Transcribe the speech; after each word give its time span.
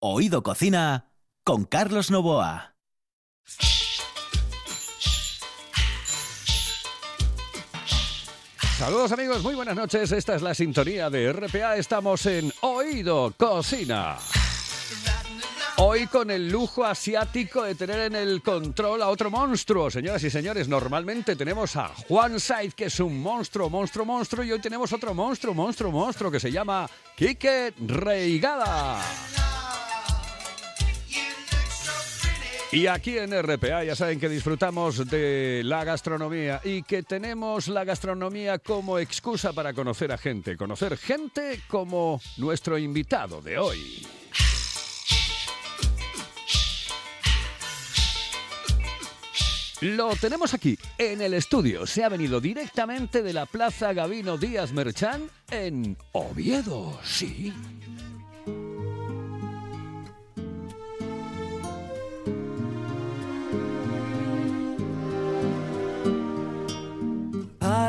Oído 0.00 0.44
Cocina 0.44 1.10
con 1.42 1.64
Carlos 1.64 2.12
Novoa. 2.12 2.76
Saludos 8.78 9.10
amigos, 9.10 9.42
muy 9.42 9.56
buenas 9.56 9.74
noches. 9.74 10.12
Esta 10.12 10.36
es 10.36 10.42
la 10.42 10.54
sintonía 10.54 11.10
de 11.10 11.32
RPA. 11.32 11.76
Estamos 11.76 12.26
en 12.26 12.52
Oído 12.60 13.34
Cocina. 13.36 14.18
Hoy 15.78 16.06
con 16.06 16.30
el 16.30 16.48
lujo 16.48 16.84
asiático 16.84 17.64
de 17.64 17.74
tener 17.74 17.98
en 17.98 18.14
el 18.14 18.40
control 18.40 19.02
a 19.02 19.08
otro 19.08 19.32
monstruo. 19.32 19.90
Señoras 19.90 20.22
y 20.22 20.30
señores, 20.30 20.68
normalmente 20.68 21.34
tenemos 21.34 21.74
a 21.74 21.88
Juan 21.88 22.38
Saiz, 22.38 22.72
que 22.72 22.84
es 22.84 23.00
un 23.00 23.20
monstruo, 23.20 23.68
monstruo, 23.68 24.04
monstruo, 24.04 24.44
y 24.44 24.52
hoy 24.52 24.60
tenemos 24.60 24.92
otro 24.92 25.12
monstruo, 25.12 25.54
monstruo, 25.54 25.90
monstruo, 25.90 26.30
que 26.30 26.38
se 26.38 26.52
llama 26.52 26.88
Quique 27.16 27.74
Reigada. 27.84 29.00
Y 32.70 32.86
aquí 32.86 33.16
en 33.16 33.32
RPA 33.32 33.82
ya 33.82 33.96
saben 33.96 34.20
que 34.20 34.28
disfrutamos 34.28 35.08
de 35.08 35.62
la 35.64 35.84
gastronomía 35.84 36.60
y 36.62 36.82
que 36.82 37.02
tenemos 37.02 37.68
la 37.68 37.84
gastronomía 37.84 38.58
como 38.58 38.98
excusa 38.98 39.54
para 39.54 39.72
conocer 39.72 40.12
a 40.12 40.18
gente, 40.18 40.54
conocer 40.58 40.98
gente 40.98 41.62
como 41.66 42.20
nuestro 42.36 42.76
invitado 42.76 43.40
de 43.40 43.58
hoy. 43.58 44.06
Lo 49.80 50.14
tenemos 50.16 50.52
aquí, 50.52 50.76
en 50.98 51.22
el 51.22 51.34
estudio. 51.34 51.86
Se 51.86 52.04
ha 52.04 52.08
venido 52.10 52.40
directamente 52.40 53.22
de 53.22 53.32
la 53.32 53.46
Plaza 53.46 53.94
Gavino 53.94 54.36
Díaz 54.36 54.72
Merchán 54.72 55.30
en 55.50 55.96
Oviedo, 56.12 57.00
sí. 57.02 57.54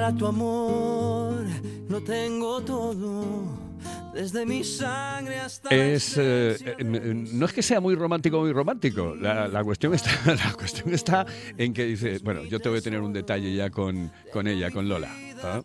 Para 0.10 0.18
tu 0.18 0.26
amor 0.26 1.46
no 1.88 2.02
tengo 2.02 2.62
todo. 2.62 3.70
Desde 4.12 4.44
mi 4.44 4.64
sangre 4.64 5.40
hasta 5.40 5.70
Es, 5.70 6.18
eh, 6.18 6.58
eh, 6.80 6.84
no 6.84 7.46
es 7.46 7.54
que 7.54 7.62
sea 7.62 7.80
muy 7.80 7.94
romántico 7.94 8.40
muy 8.40 8.52
romántico. 8.52 9.14
La, 9.14 9.48
la 9.48 9.64
cuestión 9.64 9.94
está, 9.94 10.10
la 10.26 10.52
cuestión 10.54 10.92
está 10.96 11.28
en 11.56 11.74
que 11.76 11.86
dice, 11.86 12.18
bueno, 12.24 12.44
yo 12.44 12.60
te 12.60 12.70
voy 12.70 12.80
a 12.80 12.82
tener 12.82 13.02
un 13.02 13.14
detalle 13.14 13.54
ya 13.54 13.70
con, 13.70 14.12
con 14.34 14.48
ella, 14.48 14.72
con 14.72 14.90
Lola. 14.90 15.12
¿Ah? 15.44 15.62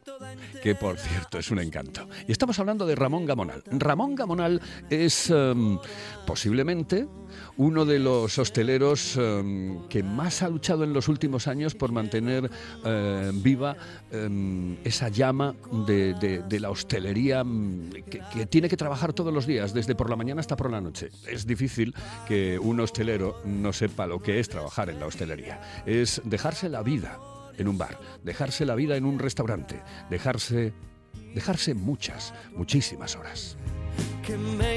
Que 0.62 0.74
por 0.74 0.98
cierto 0.98 1.38
es 1.38 1.50
un 1.50 1.58
encanto. 1.58 2.08
Y 2.26 2.32
estamos 2.32 2.58
hablando 2.58 2.86
de 2.86 2.94
Ramón 2.94 3.26
Gamonal. 3.26 3.62
Ramón 3.70 4.14
Gamonal 4.14 4.60
es 4.90 5.30
em, 5.30 5.78
posiblemente 6.26 7.06
uno 7.56 7.84
de 7.84 7.98
los 7.98 8.38
hosteleros 8.38 9.16
em, 9.16 9.86
que 9.88 10.02
más 10.02 10.42
ha 10.42 10.48
luchado 10.48 10.84
en 10.84 10.92
los 10.92 11.08
últimos 11.08 11.48
años 11.48 11.74
por 11.74 11.92
mantener 11.92 12.50
eh, 12.84 13.30
viva 13.34 13.76
em, 14.10 14.76
esa 14.84 15.08
llama 15.08 15.54
de, 15.86 16.44
la 16.60 16.70
hostelería 16.70 17.40
em, 17.40 17.90
que, 17.90 18.20
que 18.32 18.46
tiene 18.46 18.68
que 18.68 18.76
trabajar 18.76 19.12
todos 19.12 19.32
los 19.32 19.46
días, 19.46 19.74
desde 19.74 19.94
por 19.94 20.10
la 20.10 20.16
mañana 20.16 20.40
hasta 20.40 20.56
por 20.56 20.70
la 20.70 20.80
noche. 20.80 21.10
Es 21.26 21.46
difícil 21.46 21.94
que 22.26 22.58
un 22.58 22.80
hostelero 22.80 23.40
no 23.44 23.72
sepa 23.72 24.06
lo 24.06 24.20
que 24.20 24.40
es 24.40 24.48
trabajar 24.48 24.90
en 24.90 25.00
la 25.00 25.06
hostelería. 25.06 25.60
Es 25.86 26.22
dejarse 26.24 26.68
la 26.68 26.82
vida 26.82 27.18
en 27.58 27.68
un 27.68 27.78
bar, 27.78 27.98
dejarse 28.22 28.64
la 28.64 28.74
vida 28.74 28.96
en 28.96 29.04
un 29.04 29.18
restaurante, 29.18 29.82
dejarse, 30.10 30.72
dejarse 31.34 31.74
muchas, 31.74 32.34
muchísimas 32.54 33.16
horas. 33.16 33.56
que 34.26 34.36
me. 34.36 34.74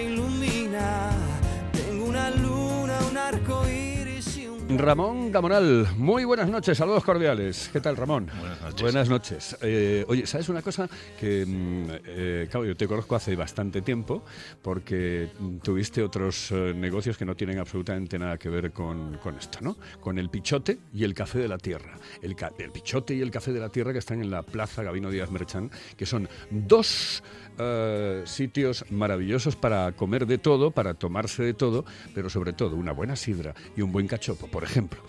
Ramón 4.69 5.31
Gamonal, 5.31 5.87
muy 5.95 6.25
buenas 6.25 6.49
noches, 6.49 6.77
saludos 6.77 7.03
cordiales. 7.03 7.69
¿Qué 7.71 7.79
tal, 7.79 7.95
Ramón? 7.95 8.29
Buenas 8.37 8.61
noches. 8.61 8.81
Buenas 8.81 9.09
noches. 9.09 9.57
Eh, 9.61 10.03
oye, 10.09 10.27
¿sabes 10.27 10.49
una 10.49 10.61
cosa? 10.61 10.89
Que, 11.17 11.45
mm, 11.45 11.85
eh, 12.05 12.47
claro, 12.51 12.65
yo 12.65 12.75
te 12.75 12.85
conozco 12.85 13.15
hace 13.15 13.35
bastante 13.37 13.81
tiempo 13.81 14.23
porque 14.61 15.29
mm, 15.39 15.57
tuviste 15.59 16.03
otros 16.03 16.51
eh, 16.51 16.73
negocios 16.75 17.17
que 17.17 17.23
no 17.23 17.33
tienen 17.33 17.59
absolutamente 17.59 18.19
nada 18.19 18.37
que 18.37 18.49
ver 18.49 18.73
con, 18.73 19.17
con 19.23 19.37
esto, 19.37 19.59
¿no? 19.61 19.77
Con 20.01 20.19
el 20.19 20.29
Pichote 20.29 20.79
y 20.93 21.05
el 21.05 21.13
Café 21.13 21.39
de 21.39 21.47
la 21.47 21.57
Tierra. 21.57 21.97
El, 22.21 22.35
Pichote 22.71 23.15
y 23.15 23.21
el 23.21 23.31
Café 23.31 23.53
de 23.53 23.61
la 23.61 23.69
Tierra 23.69 23.93
que 23.93 23.99
están 23.99 24.21
en 24.21 24.29
la 24.29 24.43
Plaza 24.43 24.83
Gabino 24.83 25.09
Díaz 25.09 25.31
Merchán, 25.31 25.71
que 25.95 26.05
son 26.05 26.27
dos 26.49 27.23
eh, 27.57 28.23
sitios 28.25 28.85
maravillosos 28.91 29.55
para 29.55 29.91
comer 29.93 30.25
de 30.25 30.37
todo, 30.37 30.71
para 30.71 30.93
tomarse 30.93 31.43
de 31.43 31.53
todo, 31.53 31.85
pero 32.13 32.29
sobre 32.29 32.53
todo 32.53 32.75
una 32.75 32.91
buena 32.91 33.15
sidra 33.15 33.53
y 33.75 33.81
un 33.81 33.91
buen 33.91 34.07
cachopo, 34.07 34.47
por 34.47 34.63
ejemplo. 34.63 34.99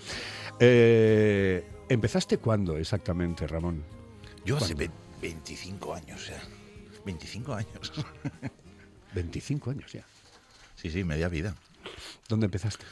Eh, 0.60 1.64
¿Empezaste 1.88 2.38
cuándo 2.38 2.76
exactamente, 2.76 3.46
Ramón? 3.46 3.82
Yo 4.44 4.56
hace 4.56 4.74
¿Cuándo? 4.74 4.92
ve- 5.20 5.28
25 5.28 5.94
años 5.94 6.28
ya. 6.28 6.42
25 7.04 7.54
años. 7.54 7.92
25 9.14 9.70
años 9.70 9.92
ya. 9.92 10.04
Sí, 10.76 10.90
sí, 10.90 11.04
media 11.04 11.28
vida. 11.28 11.54
¿Dónde 12.28 12.46
empezaste? 12.46 12.84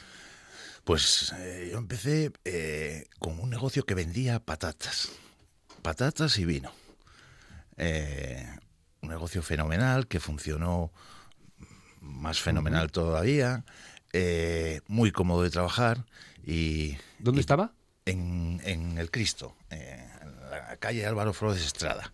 Pues 0.85 1.33
eh, 1.39 1.69
yo 1.73 1.79
empecé 1.79 2.31
eh, 2.45 3.07
con 3.19 3.39
un 3.41 3.51
negocio 3.51 3.85
que 3.85 3.95
vendía 3.95 4.39
patatas. 4.41 5.11
Patatas 5.83 6.39
y 6.39 6.45
vino. 6.45 6.71
Eh, 7.77 8.47
un 9.07 9.13
negocio 9.13 9.41
fenomenal 9.43 10.07
que 10.09 10.19
funcionó 10.21 10.91
más 12.01 12.41
fenomenal 12.41 12.91
todavía. 12.91 13.65
eh, 14.13 14.81
muy 14.89 15.11
cómodo 15.13 15.43
de 15.43 15.51
trabajar 15.51 16.05
y... 16.45 16.97
¿Dónde 17.19 17.41
y- 17.41 17.43
estaba? 17.43 17.73
En, 18.07 18.61
en 18.65 18.99
El 18.99 19.11
Cristo, 19.11 19.57
eh, 19.71 20.09
en 20.23 20.51
la 20.51 20.77
calle 20.79 21.05
Álvaro 21.05 21.33
Flores 21.33 21.65
Estrada. 21.65 22.13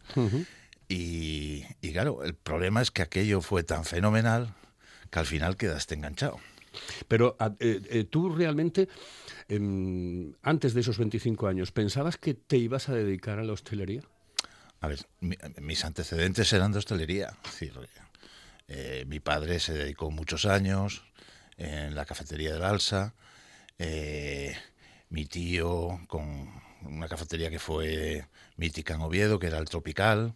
Y, 0.89 1.65
y 1.83 1.93
claro, 1.93 2.25
el 2.25 2.35
problema 2.35 2.81
es 2.83 2.91
que 2.91 3.03
aquello 3.03 3.41
fue 3.43 3.63
tan 3.63 3.85
fenomenal 3.85 4.55
que 5.11 5.19
al 5.19 5.27
final 5.27 5.57
quedaste 5.59 5.95
enganchado. 5.95 6.39
Pero 7.09 7.37
a- 7.39 7.53
eh, 7.61 7.83
eh, 7.91 8.05
tú 8.05 8.31
realmente, 8.35 8.89
em, 9.49 10.33
antes 10.43 10.73
de 10.73 10.81
esos 10.81 10.97
25 10.99 11.47
años, 11.47 11.71
¿pensabas 11.73 12.17
que 12.17 12.33
te 12.35 12.57
ibas 12.57 12.89
a 12.89 12.95
dedicar 12.95 13.39
a 13.39 13.45
la 13.45 13.53
hostelería? 13.53 14.03
A 14.83 14.89
ver, 14.89 15.01
mi- 15.21 15.39
mis 15.61 15.85
antecedentes 15.85 16.53
eran 16.53 16.73
de 16.73 16.79
hostelería. 16.79 17.37
Es 17.45 17.53
decir, 17.53 17.73
eh, 18.69 19.05
mi 19.07 19.21
padre 19.21 19.59
se 19.61 19.73
dedicó 19.73 20.11
muchos 20.11 20.45
años 20.45 21.05
en 21.57 21.95
la 21.95 22.05
cafetería 22.05 22.53
del 22.53 22.65
Alsa. 22.65 23.15
eh, 23.79 24.55
mi 25.09 25.25
tío 25.27 25.99
con 26.09 26.49
una 26.83 27.09
cafetería 27.09 27.51
que 27.51 27.59
fue 27.59 28.27
mítica 28.57 28.95
en 28.95 29.01
Oviedo, 29.01 29.39
que 29.39 29.49
era 29.49 29.59
el 29.59 29.65
Tropical. 29.67 30.35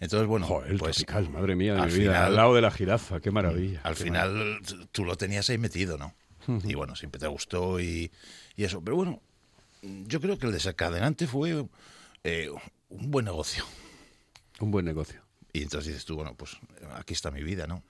Entonces, 0.00 0.26
bueno, 0.28 0.46
Joder, 0.46 0.70
el 0.72 0.78
pues 0.78 0.96
tropical, 0.96 1.28
madre 1.30 1.54
mía 1.56 1.74
de 1.74 1.80
al 1.82 1.90
mi 1.90 1.98
vida, 1.98 2.12
final- 2.12 2.24
al 2.26 2.36
lado 2.36 2.54
de 2.54 2.60
la 2.62 2.70
jirafa, 2.70 3.20
qué 3.20 3.30
maravilla. 3.30 3.80
al 3.84 3.94
qué 3.96 4.04
final 4.04 4.60
t- 4.66 4.86
tú 4.92 5.04
lo 5.04 5.16
tenías 5.16 5.48
ahí 5.50 5.58
metido, 5.58 5.98
¿no? 5.98 6.14
Y 6.64 6.74
bueno, 6.74 6.96
siempre 6.96 7.18
te 7.20 7.26
gustó 7.26 7.78
y, 7.80 8.10
y 8.56 8.64
eso. 8.64 8.80
Pero 8.82 8.96
bueno, 8.96 9.20
yo 9.82 10.20
creo 10.20 10.38
que 10.38 10.46
el 10.46 10.52
desencadenante 10.52 11.26
fue 11.26 11.66
eh, 12.24 12.48
un 12.88 13.10
buen 13.10 13.24
negocio. 13.24 13.64
Un 14.60 14.70
buen 14.70 14.84
negocio. 14.84 15.20
Y 15.52 15.62
entonces 15.62 15.88
dices 15.88 16.04
tú, 16.04 16.16
bueno, 16.16 16.34
pues 16.36 16.56
aquí 16.94 17.14
está 17.14 17.30
mi 17.30 17.42
vida, 17.42 17.66
¿no? 17.66 17.82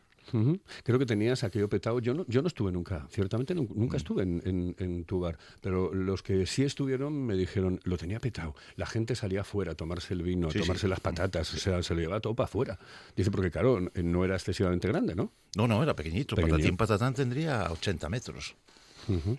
Creo 0.84 0.98
que 0.98 1.06
tenías 1.06 1.42
aquello 1.42 1.70
petado. 1.70 2.00
Yo 2.00 2.12
no, 2.12 2.26
yo 2.28 2.42
no 2.42 2.48
estuve 2.48 2.70
nunca, 2.70 3.06
ciertamente 3.10 3.54
nu- 3.54 3.66
nunca 3.74 3.94
Mm. 3.94 3.96
estuve 3.96 4.22
en, 4.24 4.42
en- 4.44 4.76
en 4.78 5.04
tu 5.06 5.20
bar, 5.20 5.38
pero 5.62 5.94
los 5.94 6.22
que 6.22 6.44
sí 6.44 6.64
estuvieron 6.64 7.24
me 7.24 7.34
dijeron, 7.34 7.80
lo 7.84 7.96
tenía 7.96 8.20
petado. 8.20 8.54
La 8.76 8.84
gente 8.84 9.14
salía 9.16 9.40
afuera 9.40 9.72
a 9.72 9.74
tomarse 9.74 10.12
el 10.12 10.20
vino, 10.22 10.48
a 10.48 10.50
sí. 10.50 10.58
tomarse 10.58 10.86
las 10.86 11.00
patatas, 11.00 11.54
o 11.54 11.56
sea, 11.56 11.82
se 11.82 11.94
lo 11.94 12.00
llevaba 12.00 12.20
todo 12.20 12.34
para 12.34 12.44
afuera. 12.44 12.78
Dice, 13.16 13.30
porque 13.30 13.50
claro, 13.50 13.78
n- 13.78 13.90
no 14.02 14.22
era 14.22 14.34
excesivamente 14.34 14.86
grande, 14.88 15.14
¿no? 15.14 15.32
No, 15.56 15.66
no, 15.66 15.82
era 15.82 15.96
pequeñito. 15.96 16.36
Pequeño. 16.36 16.56
Patatín 16.56 16.76
Patatán 16.76 17.14
tendría 17.14 17.72
80 17.72 18.10
metros. 18.10 18.54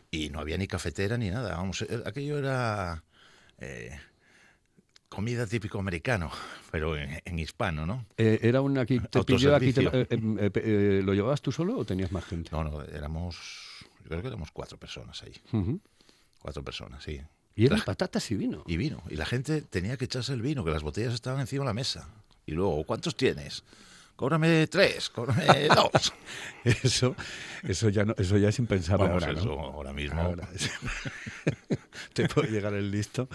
Y 0.09 0.29
no 0.31 0.39
había 0.39 0.57
ni 0.57 0.65
cafetera 0.65 1.19
ni 1.19 1.29
nada. 1.29 1.55
Vamos, 1.55 1.83
eh, 1.83 2.01
aquello 2.03 2.39
era 2.39 3.03
eh, 3.59 3.91
comida 5.09 5.45
típico 5.47 5.79
americano, 5.79 6.31
pero 6.71 6.95
en, 6.95 7.19
en 7.25 7.39
hispano, 7.39 7.85
¿no? 7.85 8.05
Eh, 8.17 8.39
era 8.43 8.61
una 8.61 8.81
aquí 8.81 8.99
te 8.99 9.23
pilló 9.23 9.55
aquí 9.55 9.73
te- 9.73 9.83
eh, 9.91 10.07
em, 10.11 10.37
eh, 10.39 11.01
¿Lo 11.03 11.13
llevabas 11.13 11.41
tú 11.41 11.51
solo 11.51 11.77
o 11.77 11.83
tenías 11.85 12.11
más 12.11 12.23
gente? 12.25 12.49
No, 12.51 12.63
no, 12.63 12.83
éramos, 12.83 13.35
yo 14.03 14.09
creo 14.09 14.21
que 14.21 14.27
éramos 14.27 14.51
cuatro 14.51 14.77
personas 14.77 15.21
ahí. 15.23 15.33
Cuatro 16.39 16.63
personas, 16.63 17.03
sí. 17.03 17.19
Y 17.55 17.65
eran 17.65 17.79
La- 17.79 17.85
patatas 17.85 18.29
y 18.31 18.35
vino. 18.35 18.63
y 18.67 18.77
vino. 18.77 19.03
Y 19.09 19.15
la 19.15 19.25
gente 19.25 19.61
tenía 19.63 19.97
que 19.97 20.05
echarse 20.05 20.31
el 20.31 20.41
vino, 20.41 20.63
que 20.63 20.71
las 20.71 20.83
botellas 20.83 21.13
estaban 21.13 21.41
encima 21.41 21.63
de 21.63 21.67
la 21.69 21.73
mesa. 21.73 22.07
Y 22.45 22.53
luego, 22.53 22.83
¿cuántos 22.85 23.17
tienes? 23.17 23.63
Cóbrame 24.15 24.67
tres, 24.67 25.09
cóbrame 25.09 25.67
dos. 25.75 26.13
Eso, 26.63 27.15
eso 27.63 27.89
ya 27.89 28.05
no, 28.05 28.13
eso 28.17 28.37
ya 28.37 28.49
es 28.49 28.59
impensable 28.59 29.07
Vamos, 29.07 29.23
ahora, 29.23 29.33
¿no? 29.33 29.39
eso 29.39 29.59
ahora 29.59 29.93
mismo. 29.93 30.21
Ahora, 30.21 30.47
te 32.13 32.27
puede 32.29 32.51
llegar 32.51 32.73
el 32.73 32.91
listo. 32.91 33.27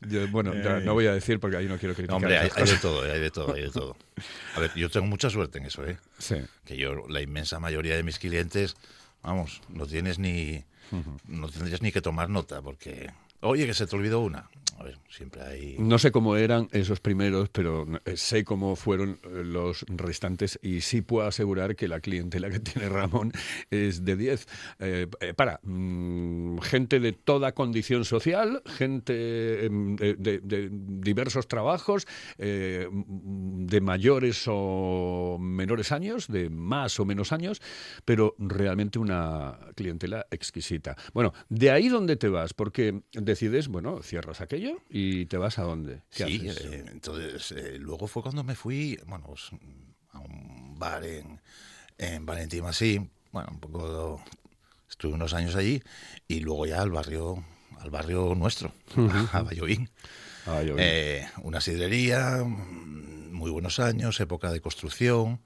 Yo, 0.00 0.28
bueno, 0.28 0.54
ya 0.54 0.78
Eh. 0.78 0.82
no 0.84 0.94
voy 0.94 1.06
a 1.06 1.12
decir 1.14 1.40
porque 1.40 1.56
ahí 1.56 1.66
no 1.66 1.76
quiero 1.78 1.94
criticar. 1.94 2.10
No, 2.12 2.16
hombre, 2.16 2.38
hay, 2.38 2.48
de 2.48 2.76
todo, 2.80 3.02
hay 3.02 3.20
de 3.20 3.30
todo, 3.30 3.54
hay 3.54 3.62
de 3.62 3.70
todo. 3.70 3.96
A 4.54 4.60
ver, 4.60 4.70
yo 4.76 4.88
tengo 4.90 5.06
mucha 5.06 5.28
suerte 5.28 5.58
en 5.58 5.66
eso, 5.66 5.84
¿eh? 5.86 5.98
Sí. 6.18 6.36
Que 6.64 6.76
yo, 6.76 7.06
la 7.08 7.20
inmensa 7.20 7.58
mayoría 7.58 7.96
de 7.96 8.02
mis 8.04 8.18
clientes 8.18 8.76
vamos, 9.22 9.60
no 9.68 9.86
tienes 9.86 10.18
ni, 10.20 10.64
no 11.26 11.48
tendrías 11.48 11.82
ni 11.82 11.90
que 11.90 12.00
tomar 12.00 12.30
nota, 12.30 12.62
porque, 12.62 13.10
oye, 13.40 13.66
que 13.66 13.74
se 13.74 13.86
te 13.86 13.96
olvidó 13.96 14.20
una. 14.20 14.48
A 14.78 14.84
ver, 14.84 14.96
siempre 15.10 15.42
hay... 15.42 15.76
No 15.78 15.98
sé 15.98 16.12
cómo 16.12 16.36
eran 16.36 16.68
esos 16.70 17.00
primeros, 17.00 17.48
pero 17.48 17.84
eh, 18.04 18.16
sé 18.16 18.44
cómo 18.44 18.76
fueron 18.76 19.18
eh, 19.24 19.42
los 19.44 19.84
restantes 19.88 20.56
y 20.62 20.82
sí 20.82 21.02
puedo 21.02 21.26
asegurar 21.26 21.74
que 21.74 21.88
la 21.88 21.98
clientela 21.98 22.48
que 22.48 22.60
tiene 22.60 22.88
Ramón 22.88 23.32
es 23.70 24.04
de 24.04 24.14
10. 24.14 24.46
Eh, 24.78 25.06
para, 25.34 25.58
mm, 25.64 26.58
gente 26.58 27.00
de 27.00 27.12
toda 27.12 27.52
condición 27.52 28.04
social, 28.04 28.62
gente 28.66 29.66
em, 29.66 29.96
de, 29.96 30.68
diversos 30.70 31.48
trabajos, 31.48 32.06
mm, 32.38 33.66
de 33.66 33.80
mayores 33.80 34.44
o 34.46 35.38
menores 35.40 35.90
años, 35.90 36.28
de 36.28 36.50
más 36.50 37.00
o 37.00 37.04
menos 37.04 37.32
años, 37.32 37.60
pero 38.04 38.36
realmente 38.38 39.00
una 39.00 39.58
clientela 39.74 40.24
exquisita. 40.30 40.96
Bueno, 41.12 41.32
de 41.48 41.72
ahí 41.72 41.88
donde 41.88 42.14
te 42.14 42.28
vas, 42.28 42.54
porque 42.54 43.02
decides, 43.28 43.68
bueno, 43.68 44.02
cierras 44.02 44.40
aquello 44.40 44.78
y 44.90 45.26
te 45.26 45.36
vas 45.36 45.58
a 45.58 45.62
dónde. 45.62 46.02
¿Qué 46.10 46.24
Sí, 46.26 46.48
haces? 46.48 46.64
eh, 46.66 46.84
entonces 46.90 47.52
eh, 47.52 47.76
luego 47.78 48.06
fue 48.06 48.22
cuando 48.22 48.42
me 48.44 48.54
fui, 48.54 48.98
bueno, 49.06 49.26
pues, 49.26 49.50
a 50.12 50.18
un 50.18 50.78
bar 50.78 51.04
en, 51.04 51.40
en 51.98 52.26
Valentín 52.26 52.62
Masí, 52.64 53.08
bueno, 53.32 53.48
un 53.52 53.60
poco, 53.60 54.22
estuve 54.90 55.12
unos 55.14 55.34
años 55.34 55.54
allí 55.54 55.82
y 56.26 56.40
luego 56.40 56.66
ya 56.66 56.80
al 56.82 56.90
barrio, 56.90 57.44
al 57.80 57.90
barrio 57.90 58.34
nuestro, 58.34 58.72
a. 59.32 59.38
Ah, 59.38 59.42
vi. 59.64 60.74
Eh, 60.78 61.26
una 61.42 61.60
sidrería, 61.60 62.42
mm, 62.44 63.32
muy 63.32 63.50
buenos 63.50 63.78
años, 63.80 64.18
época 64.20 64.50
de 64.50 64.60
construcción. 64.60 65.40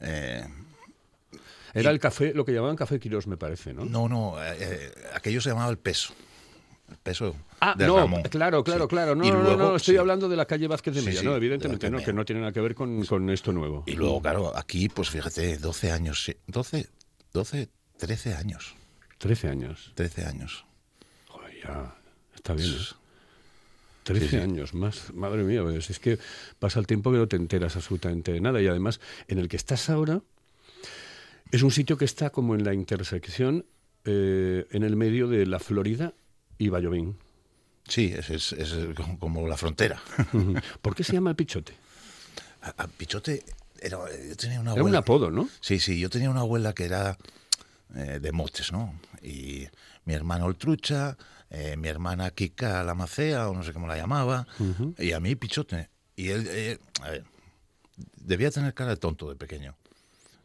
eh, 0.00 0.44
Era 1.74 1.90
el 1.90 1.98
café, 1.98 2.32
lo 2.34 2.44
que 2.44 2.52
llamaban 2.52 2.76
café 2.76 2.98
Quirós, 3.00 3.26
me 3.26 3.36
parece, 3.36 3.72
¿no? 3.72 3.84
no, 3.84 4.08
no, 4.08 4.36
eh, 4.42 4.92
aquello 5.14 5.40
se 5.40 5.48
llamaba 5.50 5.70
el 5.70 5.78
peso. 5.78 6.14
El 6.88 6.96
peso 6.96 7.34
Ah, 7.60 7.74
de 7.76 7.86
no, 7.86 7.96
Ramón. 7.98 8.22
claro, 8.22 8.62
claro, 8.64 8.84
Sí. 8.84 8.88
claro. 8.88 9.14
No, 9.14 9.24
Y 9.24 9.30
no, 9.30 9.36
no, 9.38 9.42
luego, 9.42 9.58
no, 9.70 9.76
estoy 9.76 9.94
sí. 9.94 9.98
hablando 9.98 10.28
de 10.28 10.36
la 10.36 10.46
calle 10.46 10.66
Vázquez 10.68 10.94
de 10.94 11.02
Mella, 11.02 11.20
sí, 11.20 11.24
no, 11.26 11.32
de 11.32 11.36
evidentemente 11.38 11.90
no, 11.90 11.98
que 11.98 12.12
no 12.12 12.24
tiene 12.24 12.40
nada 12.40 12.52
que 12.52 12.60
ver 12.60 12.74
con, 12.74 13.04
con 13.04 13.28
esto 13.30 13.52
nuevo. 13.52 13.84
Y 13.86 13.92
luego, 13.92 14.20
claro, 14.22 14.56
aquí, 14.56 14.88
pues 14.88 15.10
fíjate, 15.10 15.58
12 15.58 15.90
años, 15.92 16.24
sí, 16.24 16.34
12, 16.46 16.88
12, 17.32 17.68
13 17.98 18.34
años. 18.34 18.74
13 19.18 19.48
años. 19.48 19.92
13 19.96 20.24
años. 20.26 20.64
Joder, 21.28 21.52
ya, 21.62 21.94
está 22.34 22.54
bien, 22.54 22.70
¿eh? 22.70 22.76
13 24.04 24.24
Sí, 24.24 24.30
sí. 24.30 24.36
años 24.38 24.72
más, 24.72 25.12
madre 25.12 25.42
mía, 25.44 25.62
pues 25.62 25.90
es 25.90 25.98
que 25.98 26.18
pasa 26.58 26.80
el 26.80 26.86
tiempo 26.86 27.10
que 27.12 27.18
no 27.18 27.28
te 27.28 27.36
enteras 27.36 27.76
absolutamente 27.76 28.32
de 28.32 28.40
nada 28.40 28.62
y 28.62 28.66
además 28.66 29.00
en 29.26 29.38
el 29.38 29.48
que 29.48 29.56
estás 29.56 29.90
ahora 29.90 30.22
es 31.50 31.62
un 31.62 31.70
sitio 31.70 31.98
que 31.98 32.06
está 32.06 32.30
como 32.30 32.54
en 32.54 32.64
la 32.64 32.72
intersección 32.72 33.66
eh, 34.06 34.66
en 34.70 34.82
el 34.82 34.96
medio 34.96 35.28
de 35.28 35.44
la 35.44 35.58
Florida 35.58 36.14
y 36.58 36.68
Vallovín. 36.68 37.16
Sí, 37.86 38.12
es, 38.16 38.28
es- 38.30 38.52
es 38.52 38.74
como- 39.18 39.46
la 39.48 39.56
frontera. 39.56 40.00
¿Por 40.82 40.94
qué 40.94 41.04
se 41.04 41.12
llama 41.14 41.30
el 41.30 41.36
Pichote? 41.36 41.72
A, 42.62 42.82
a 42.84 42.86
Pichote 42.88 43.42
era, 43.80 43.98
yo 44.28 44.36
tenía 44.36 44.60
una 44.60 44.72
Era 44.72 44.82
un 44.82 44.88
abuela. 44.88 44.98
apodo, 44.98 45.30
¿no? 45.30 45.48
Sí, 45.60 45.78
sí, 45.80 45.98
yo 45.98 46.10
tenía 46.10 46.28
una 46.30 46.40
abuela 46.40 46.74
que 46.74 46.84
era 46.84 47.16
eh, 47.94 48.18
de 48.20 48.32
motes, 48.32 48.72
¿no? 48.72 48.92
Y 49.22 49.66
mi 50.04 50.14
hermano 50.14 50.48
el 50.48 50.56
trucha, 50.56 51.16
eh, 51.50 51.76
mi 51.78 51.88
hermana 51.88 52.30
Kika 52.30 52.82
la 52.84 52.94
macea, 52.94 53.48
o 53.48 53.54
no 53.54 53.62
sé 53.62 53.72
cómo 53.72 53.86
la 53.86 53.96
llamaba, 53.96 54.46
y 54.98 55.12
a 55.12 55.20
mí 55.20 55.34
Pichote. 55.36 55.88
Y 56.16 56.28
él, 56.30 56.46
eh, 56.50 56.78
a 57.02 57.10
ver, 57.10 57.24
debía 58.16 58.50
tener 58.50 58.74
cara 58.74 58.90
de 58.90 58.96
tonto 58.96 59.28
de 59.30 59.36
pequeño. 59.36 59.74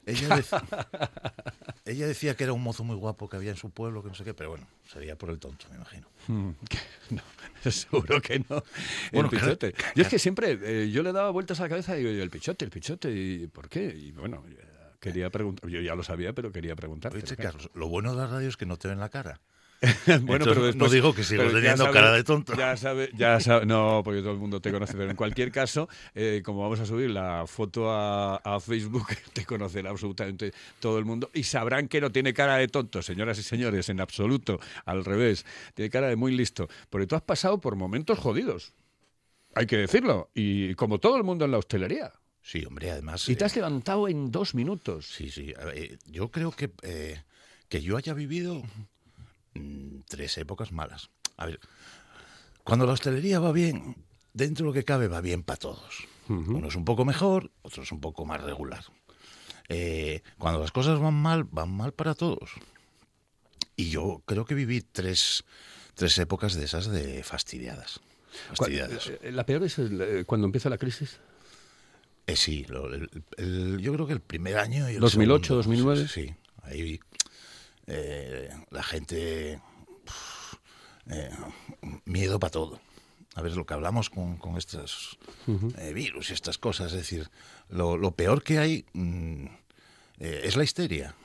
Ella, 0.06 0.44
ella 1.86 2.08
decía 2.08 2.36
que 2.36 2.44
era 2.44 2.54
un 2.54 2.62
mozo 2.62 2.84
muy 2.84 2.96
guapo 2.96 3.30
que 3.30 3.38
había 3.38 3.52
en 3.52 3.58
su 3.58 3.70
pueblo, 3.70 4.04
que 4.04 4.10
no 4.10 4.16
sé 4.16 4.24
qué, 4.24 4.34
pero 4.34 4.50
bueno, 4.50 4.68
sería 4.86 5.18
por 5.18 5.30
el 5.30 5.40
tonto, 5.40 5.66
me 5.70 5.78
imagino. 5.78 6.08
Mm, 6.28 6.50
que 6.70 6.78
No, 7.16 7.22
seguro 7.72 8.22
que 8.22 8.40
no. 8.40 8.64
Bueno, 9.12 9.30
el 9.32 9.40
claro, 9.40 9.58
pichote. 9.58 9.74
Yo 9.96 10.04
es 10.04 10.10
que 10.10 10.20
siempre, 10.20 10.60
eh, 10.62 10.92
yo 10.92 11.04
le 11.04 11.12
daba 11.14 11.30
vueltas 11.30 11.60
a 11.60 11.64
la 11.64 11.70
cabeza 11.70 11.98
y 11.98 12.04
digo, 12.04 12.24
el 12.24 12.30
pichote, 12.30 12.66
el 12.66 12.72
pichote, 12.72 13.12
¿y 13.12 13.48
por 13.48 13.70
qué? 13.70 13.86
Y 13.86 14.12
bueno, 14.12 14.44
quería 15.00 15.30
preguntar, 15.30 15.70
yo 15.70 15.82
ya 15.82 15.96
lo 15.96 16.04
sabía, 16.04 16.34
pero 16.34 16.52
quería 16.52 16.76
preguntarte. 16.76 17.18
Oye, 17.18 17.36
Carlos, 17.38 17.70
lo 17.74 17.88
bueno 17.88 18.12
de 18.12 18.18
la 18.18 18.28
radio 18.28 18.50
es 18.50 18.58
que 18.58 18.66
no 18.66 18.78
te 18.78 18.88
ven 18.88 19.00
la 19.00 19.10
cara. 19.10 19.40
bueno, 20.08 20.46
Entonces, 20.46 20.46
pero 20.46 20.56
no 20.62 20.66
después, 20.66 20.92
digo 20.92 21.14
que 21.14 21.24
sigo 21.24 21.44
teniendo 21.44 21.84
sabe- 21.86 21.94
cara 21.94 22.12
de 22.14 22.24
tonto. 22.24 22.54
Ya 22.56 22.78
sabe, 22.78 23.10
ya 23.18 23.40
sabe, 23.40 23.66
no, 23.66 24.02
porque 24.04 24.22
todo 24.22 24.32
el 24.32 24.38
mundo 24.40 24.62
te 24.62 24.72
conoce, 24.72 24.94
pero 24.94 25.10
en 25.10 25.16
cualquier 25.16 25.52
caso, 25.52 25.90
eh, 26.16 26.42
como 26.44 26.62
vamos 26.62 26.80
a 26.80 26.86
subir 26.86 27.10
la 27.10 27.46
foto 27.48 27.92
a, 27.92 28.38
a 28.38 28.60
Facebook, 28.60 29.08
te 29.34 29.46
conocerá 29.46 29.90
absolutamente 29.90 30.54
todo 30.80 30.98
el 31.00 31.06
mundo 31.06 31.30
y 31.34 31.44
sabrán 31.44 31.88
que 31.88 32.00
no 32.00 32.12
tiene 32.12 32.34
cara 32.34 32.56
de 32.58 32.68
tonto, 32.68 33.02
señoras 33.02 33.38
y 33.40 33.44
señores, 33.44 33.90
en 33.90 34.00
absoluto, 34.00 34.60
al 34.86 35.04
revés, 35.04 35.46
tiene 35.74 35.90
cara 35.90 36.08
de 36.08 36.16
muy 36.16 36.34
listo, 36.36 36.70
porque 36.90 37.08
tú 37.08 37.16
has 37.16 37.22
pasado 37.24 37.60
por 37.60 37.76
momentos 37.76 38.18
jodidos, 38.20 38.74
hay 39.56 39.66
que 39.68 39.78
decirlo, 39.78 40.30
y 40.34 40.74
como 40.76 41.00
todo 41.00 41.18
el 41.18 41.24
mundo 41.24 41.46
en 41.46 41.52
la 41.52 41.58
hostelería, 41.58 42.12
Sí, 42.42 42.66
hombre, 42.66 42.92
además... 42.92 43.28
y 43.30 43.36
te 43.38 43.44
eh, 43.44 43.46
has 43.46 43.56
levantado 43.56 44.08
en 44.10 44.30
dos 44.30 44.54
minutos. 44.54 45.08
Sí, 45.08 45.30
sí. 45.30 45.54
eh, 45.76 45.98
yo 46.08 46.30
creo 46.30 46.52
que, 46.52 46.72
eh, 46.82 47.22
que 47.70 47.82
yo 47.82 47.96
haya 47.96 48.14
vivido 48.14 48.62
mm, 49.56 50.02
tres 50.08 50.38
épocas 50.38 50.72
malas. 50.72 51.10
A 51.38 51.46
ver, 51.46 51.60
cuando 52.64 52.86
la 52.86 52.94
hostelería 52.94 53.40
va 53.40 53.52
bien, 53.52 53.96
dentro 54.34 54.66
de 54.66 54.70
lo 54.70 54.74
que 54.74 54.84
cabe 54.86 55.08
va 55.08 55.22
bien 55.22 55.44
para 55.44 55.58
todos. 55.58 56.08
Unos 56.30 56.76
un 56.76 56.86
poco 56.86 57.04
mejor, 57.06 57.52
otros 57.64 57.92
un 57.92 58.00
poco 58.00 58.26
más 58.26 58.42
regular. 58.42 58.84
Eh, 59.70 60.22
cuando 60.38 60.60
las 60.62 60.72
cosas 60.72 61.00
van 61.00 61.14
mal, 61.16 61.44
van 61.44 61.70
mal 61.72 61.94
para 61.94 62.16
todos. 62.16 62.52
Y 63.76 63.90
yo 63.90 64.22
creo 64.26 64.46
que 64.46 64.54
viví 64.56 64.82
tres, 64.82 65.44
tres 65.96 66.18
épocas 66.20 66.54
de 66.54 66.66
esas 66.66 66.88
de 66.88 67.24
fastidiadas. 67.24 68.00
¿Cuál- 68.56 68.72
Fastidiadas. 68.72 69.12
eh, 69.22 69.32
La 69.32 69.46
peor 69.46 69.64
es 69.64 69.78
el, 69.80 70.02
eh, 70.02 70.24
cuando 70.26 70.46
empieza 70.46 70.70
la 70.70 70.78
crisis. 70.78 71.20
Eh, 72.26 72.36
sí, 72.38 72.64
lo- 72.70 72.94
el- 72.94 73.10
el- 73.38 73.80
yo 73.82 73.94
creo 73.94 74.08
que 74.08 74.14
el 74.14 74.22
primer 74.22 74.58
año 74.58 74.90
y 74.90 74.96
el 74.96 75.00
2008, 75.02 75.62
segundo, 75.62 75.84
2009. 75.84 76.08
Sí, 76.08 76.28
sí, 76.28 76.36
ahí 76.64 77.00
eh, 77.88 78.50
la 78.70 78.84
gente 78.84 79.62
eh, 81.10 81.30
miedo 82.06 82.40
para 82.40 82.52
todo. 82.52 82.80
A 83.36 83.42
ver, 83.42 83.56
lo 83.56 83.66
que 83.66 83.74
hablamos 83.74 84.10
con, 84.10 84.38
con 84.38 84.58
estos 84.58 85.18
eh, 85.78 85.92
virus 85.94 86.30
y 86.30 86.34
estas 86.34 86.58
cosas, 86.58 86.92
es 86.92 86.98
decir, 87.00 87.30
lo, 87.70 87.98
lo 87.98 88.12
peor 88.12 88.44
que 88.44 88.60
hay 88.60 88.86
mm, 88.94 89.46
eh, 90.20 90.42
es 90.44 90.56
la 90.56 90.64
histeria. 90.64 91.16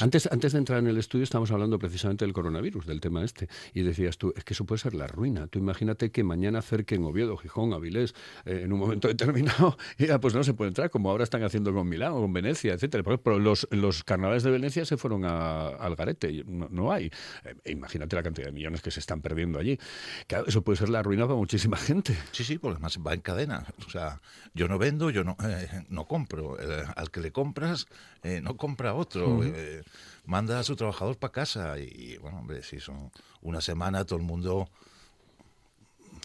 Antes, 0.00 0.26
antes 0.30 0.52
de 0.52 0.58
entrar 0.58 0.78
en 0.78 0.86
el 0.86 0.96
estudio 0.98 1.24
estábamos 1.24 1.50
hablando 1.50 1.78
precisamente 1.78 2.24
del 2.24 2.32
coronavirus, 2.32 2.86
del 2.86 3.00
tema 3.00 3.22
este, 3.24 3.48
y 3.74 3.82
decías 3.82 4.16
tú, 4.18 4.32
es 4.36 4.44
que 4.44 4.54
eso 4.54 4.64
puede 4.64 4.78
ser 4.78 4.94
la 4.94 5.06
ruina. 5.06 5.46
Tú 5.48 5.58
imagínate 5.58 6.10
que 6.10 6.24
mañana 6.24 6.62
cerquen 6.62 7.04
Oviedo, 7.04 7.36
Gijón, 7.36 7.72
Avilés, 7.72 8.14
eh, 8.46 8.62
en 8.64 8.72
un 8.72 8.78
momento 8.78 9.08
determinado, 9.08 9.76
y 9.98 10.06
ya 10.06 10.20
pues 10.20 10.34
no 10.34 10.42
se 10.44 10.54
puede 10.54 10.68
entrar, 10.68 10.90
como 10.90 11.10
ahora 11.10 11.24
están 11.24 11.42
haciendo 11.42 11.72
con 11.74 11.88
Milán 11.88 12.12
o 12.12 12.20
con 12.20 12.32
Venecia, 12.32 12.72
etcétera. 12.72 13.02
Por 13.02 13.14
ejemplo, 13.14 13.38
los, 13.38 13.68
los 13.72 14.04
carnavales 14.04 14.42
de 14.42 14.50
Venecia 14.50 14.84
se 14.84 14.96
fueron 14.96 15.24
a- 15.24 15.68
al 15.68 15.96
garete, 15.96 16.44
no, 16.46 16.68
no 16.70 16.92
hay. 16.92 17.10
Eh, 17.44 17.72
imagínate 17.72 18.16
la 18.16 18.22
cantidad 18.22 18.46
de 18.46 18.52
millones 18.52 18.80
que 18.80 18.90
se 18.90 19.00
están 19.00 19.20
perdiendo 19.20 19.58
allí. 19.58 19.78
Claro, 20.26 20.46
eso 20.46 20.62
puede 20.62 20.78
ser 20.78 20.88
la 20.88 21.02
ruina 21.02 21.24
para 21.26 21.36
muchísima 21.36 21.76
gente. 21.76 22.16
Sí, 22.32 22.44
sí, 22.44 22.58
porque 22.58 22.74
además 22.76 22.98
va 23.06 23.12
en 23.14 23.20
cadena. 23.20 23.66
O 23.86 23.90
sea, 23.90 24.20
yo 24.54 24.66
no 24.68 24.78
vendo, 24.78 25.10
yo 25.10 25.24
no, 25.24 25.36
eh, 25.44 25.84
no 25.88 26.06
compro. 26.06 26.58
Eh, 26.60 26.84
al 26.96 27.10
que 27.10 27.20
le 27.20 27.32
compras, 27.32 27.86
eh, 28.22 28.40
no 28.42 28.56
compra 28.56 28.94
otro. 28.94 29.42
Eh, 29.64 29.82
manda 30.26 30.58
a 30.58 30.62
su 30.62 30.76
trabajador 30.76 31.16
para 31.18 31.32
casa. 31.32 31.78
Y 31.78 32.16
bueno, 32.18 32.38
hombre, 32.40 32.62
si 32.62 32.80
son 32.80 33.10
una 33.42 33.60
semana, 33.60 34.04
todo 34.04 34.18
el 34.18 34.24
mundo 34.24 34.68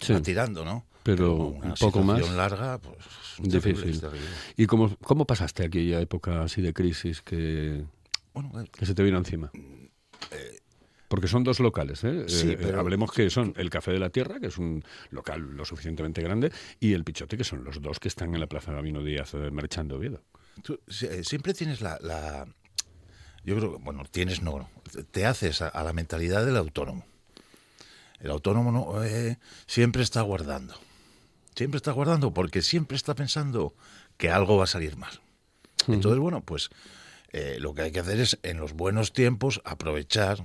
Sí. 0.02 0.14
va 0.14 0.22
tirando, 0.22 0.64
¿no? 0.64 0.86
Pero 1.04 1.36
una 1.36 1.68
un 1.70 1.74
poco 1.76 2.02
más 2.04 2.30
larga, 2.32 2.78
pues 2.78 2.98
es 3.44 3.50
terrible, 3.50 3.86
Difícil. 3.88 4.06
es. 4.14 4.22
¿Y 4.58 4.66
cómo, 4.68 4.96
cómo 5.02 5.26
pasaste 5.26 5.64
aquella 5.66 6.00
época 6.02 6.44
así 6.44 6.62
de 6.62 6.74
crisis 6.74 7.22
que, 7.22 7.84
Bueno, 8.34 8.62
eh, 8.62 8.70
que 8.72 8.86
se 8.86 8.94
te 8.94 9.04
vino 9.04 9.18
encima? 9.18 9.52
Porque 11.08 11.28
son 11.28 11.44
dos 11.44 11.60
locales, 11.60 12.04
¿eh? 12.04 12.26
Sí, 12.28 12.52
Eh, 12.52 12.58
pero- 12.62 12.80
hablemos 12.80 13.12
que 13.12 13.32
son 13.32 13.54
el 13.58 13.72
Café 13.72 13.92
de 13.92 14.00
la 14.00 14.12
Tierra, 14.12 14.40
que 14.40 14.46
es 14.48 14.60
un 14.60 14.84
local 15.10 15.42
lo 15.56 15.66
suficientemente 15.66 16.22
grande, 16.22 16.52
y 16.80 16.94
el 16.94 17.04
Pichote, 17.04 17.36
que 17.36 17.44
son 17.44 17.64
los 17.64 17.82
dos 17.82 18.00
que 18.00 18.08
están 18.10 18.36
en 18.36 18.40
la 18.40 18.46
Plaza 18.48 18.74
Gabino 18.74 19.04
Díaz 19.04 19.34
eh, 19.34 19.50
marchando 19.52 19.96
Oviedo. 19.96 20.22
tú 20.62 20.80
si- 20.88 21.08
eh, 21.08 21.24
siempre 21.24 21.54
tienes 21.56 21.82
la, 21.82 21.98
la- 22.02 22.46
Yo 23.44 23.56
creo 23.56 23.78
que, 23.78 23.84
bueno, 23.84 24.04
tienes 24.10 24.42
no, 24.42 24.70
te 25.12 25.26
haces 25.26 25.62
a, 25.62 25.68
a 25.68 25.84
la 25.84 25.94
mentalidad 25.94 26.46
del 26.46 26.58
autónomo. 26.58 27.06
El 28.20 28.32
autónomo 28.32 28.72
no, 28.72 29.04
eh, 29.04 29.38
siempre 29.66 30.04
está 30.04 30.22
guardando. 30.22 30.76
Siempre 31.56 31.78
está 31.78 31.92
guardando 31.92 32.34
porque 32.34 32.62
siempre 32.62 32.96
está 32.98 33.16
pensando 33.16 33.74
que 34.18 34.30
algo 34.30 34.58
va 34.58 34.66
a 34.66 34.68
salir 34.68 34.98
mal. 34.98 35.22
Entonces, 35.88 36.20
bueno, 36.20 36.42
pues 36.42 36.70
eh, 37.32 37.58
lo 37.60 37.74
que 37.74 37.84
hay 37.84 37.92
que 37.92 38.00
hacer 38.00 38.20
es 38.20 38.38
en 38.44 38.58
los 38.60 38.74
buenos 38.74 39.14
tiempos 39.14 39.62
aprovechar 39.64 40.44